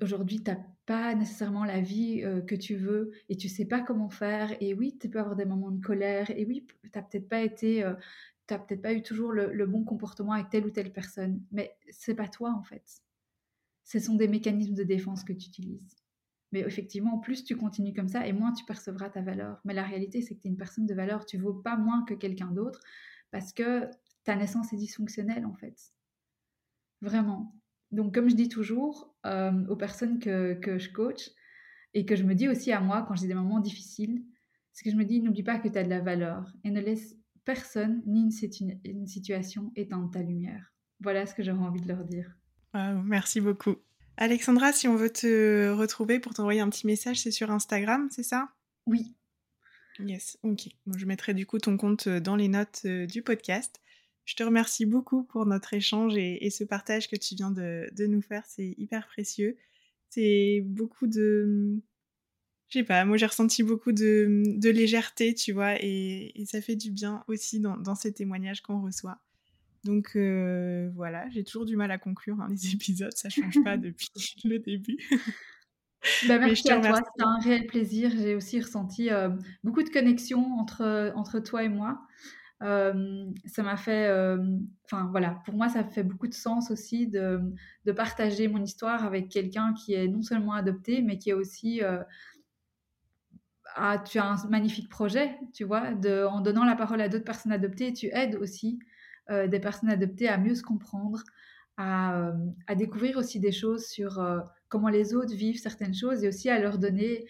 [0.02, 4.10] Aujourd'hui, tu n'as pas nécessairement la vie que tu veux et tu sais pas comment
[4.10, 4.54] faire.
[4.62, 6.30] Et oui, tu peux avoir des moments de colère.
[6.32, 7.84] Et oui, tu n'as peut-être pas été,
[8.58, 11.42] peut-être pas eu toujours le, bon comportement avec telle ou telle personne.
[11.52, 13.02] Mais c'est pas toi en fait.
[13.84, 15.96] Ce sont des mécanismes de défense que tu utilises.
[16.52, 19.62] Mais effectivement, plus tu continues comme ça, et moins tu percevras ta valeur.
[19.64, 21.26] Mais la réalité, c'est que tu es une personne de valeur.
[21.26, 22.82] Tu vaux pas moins que quelqu'un d'autre
[23.32, 23.90] parce que
[24.24, 25.94] ta naissance est dysfonctionnelle en fait.
[27.02, 27.56] Vraiment.
[27.92, 31.30] Donc comme je dis toujours euh, aux personnes que, que, je coach
[31.94, 34.24] et que je me dis aussi à moi quand j'ai des moments difficiles,
[34.72, 36.80] c'est que je me dis n'oublie pas que tu as de la valeur et ne
[36.80, 40.74] laisse personne ni une, une situation éteindre ta lumière.
[41.00, 42.38] Voilà ce que j'aurais envie de leur dire.
[42.74, 43.76] merci beaucoup.
[44.18, 48.24] Alexandra, si on veut te retrouver pour t'envoyer un petit message, c'est sur Instagram, c'est
[48.24, 48.50] ça?
[48.86, 49.16] Oui.
[50.00, 50.70] Yes, ok.
[50.96, 53.81] je mettrai du coup ton compte dans les notes euh, du podcast.
[54.26, 58.22] Je te remercie beaucoup pour notre échange et, ce partage que tu viens de, nous
[58.22, 58.44] faire.
[58.46, 59.58] C'est hyper précieux.
[60.10, 61.80] C'est beaucoup de...
[62.70, 66.92] Je sais pas, moi j'ai ressenti beaucoup de, légèreté, tu vois, et, ça fait du
[66.92, 69.20] bien aussi dans, ces témoignages qu'on reçoit.
[69.84, 73.78] Donc euh, voilà, j'ai toujours du mal à conclure hein, les épisodes, ça change pas
[73.78, 74.10] depuis
[74.46, 74.98] le début.
[76.28, 78.12] Bah, merci à toi, c'était un réel plaisir.
[78.16, 79.30] J'ai aussi ressenti euh,
[79.64, 82.02] beaucoup de connexions entre, entre toi et moi
[82.62, 84.12] ça m'a fait,
[84.86, 87.42] enfin voilà, pour moi ça fait beaucoup de sens aussi de,
[87.96, 91.82] partager mon histoire avec quelqu'un qui est non seulement adopté, mais qui est aussi,
[93.76, 95.90] ah, tu as un magnifique projet, tu vois,
[96.30, 98.80] en donnant la parole à d'autres personnes adoptées, tu aides aussi
[99.30, 101.24] des personnes adoptées à mieux se comprendre,
[101.78, 102.32] à,
[102.68, 104.24] à découvrir aussi des choses sur
[104.70, 107.26] comment les autres vivent certaines choses et aussi à leur donner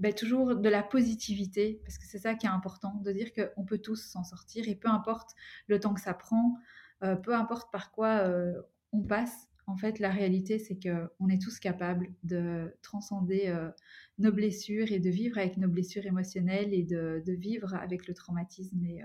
[0.00, 3.64] ben, toujours de la positivité, parce que c'est ça qui est important, de dire qu'on
[3.64, 5.34] peut tous s'en sortir et peu importe
[5.68, 6.58] le temps que ça prend,
[7.04, 11.40] euh, peu importe par quoi euh, on passe, en fait, la réalité, c'est qu'on est
[11.40, 13.70] tous capables de transcender euh,
[14.18, 18.82] nos blessures et de vivre avec nos blessures émotionnelles et de, vivre avec le traumatisme.
[18.82, 19.04] Et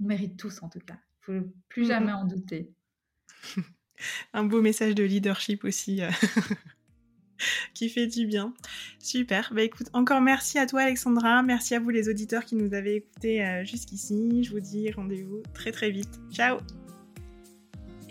[0.00, 0.98] on mérite tous, en tout cas.
[1.28, 2.74] Il ne faut plus jamais en douter.
[4.32, 6.02] Un beau message de leadership aussi.
[7.74, 8.54] qui fait du bien.
[8.98, 9.52] Super.
[9.54, 12.96] Bah écoute, encore merci à toi Alexandra, merci à vous les auditeurs qui nous avez
[12.96, 14.44] écoutés euh, jusqu'ici.
[14.44, 16.20] Je vous dis rendez-vous très très vite.
[16.32, 16.58] Ciao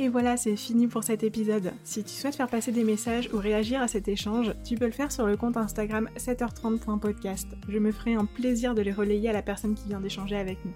[0.01, 1.73] et voilà, c'est fini pour cet épisode.
[1.83, 4.93] Si tu souhaites faire passer des messages ou réagir à cet échange, tu peux le
[4.93, 7.47] faire sur le compte Instagram 7h30.podcast.
[7.67, 10.63] Je me ferai un plaisir de les relayer à la personne qui vient d'échanger avec
[10.63, 10.71] nous.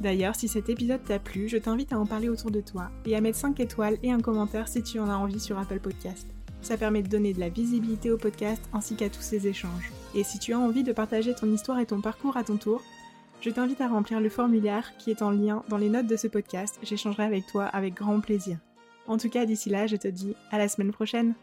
[0.00, 3.14] D'ailleurs, si cet épisode t'a plu, je t'invite à en parler autour de toi et
[3.14, 6.35] à mettre 5 étoiles et un commentaire si tu en as envie sur Apple Podcast.
[6.66, 9.92] Ça permet de donner de la visibilité au podcast ainsi qu'à tous ces échanges.
[10.16, 12.82] Et si tu as envie de partager ton histoire et ton parcours à ton tour,
[13.40, 16.26] je t'invite à remplir le formulaire qui est en lien dans les notes de ce
[16.26, 16.76] podcast.
[16.82, 18.58] J'échangerai avec toi avec grand plaisir.
[19.06, 21.34] En tout cas, d'ici là, je te dis à la semaine prochaine.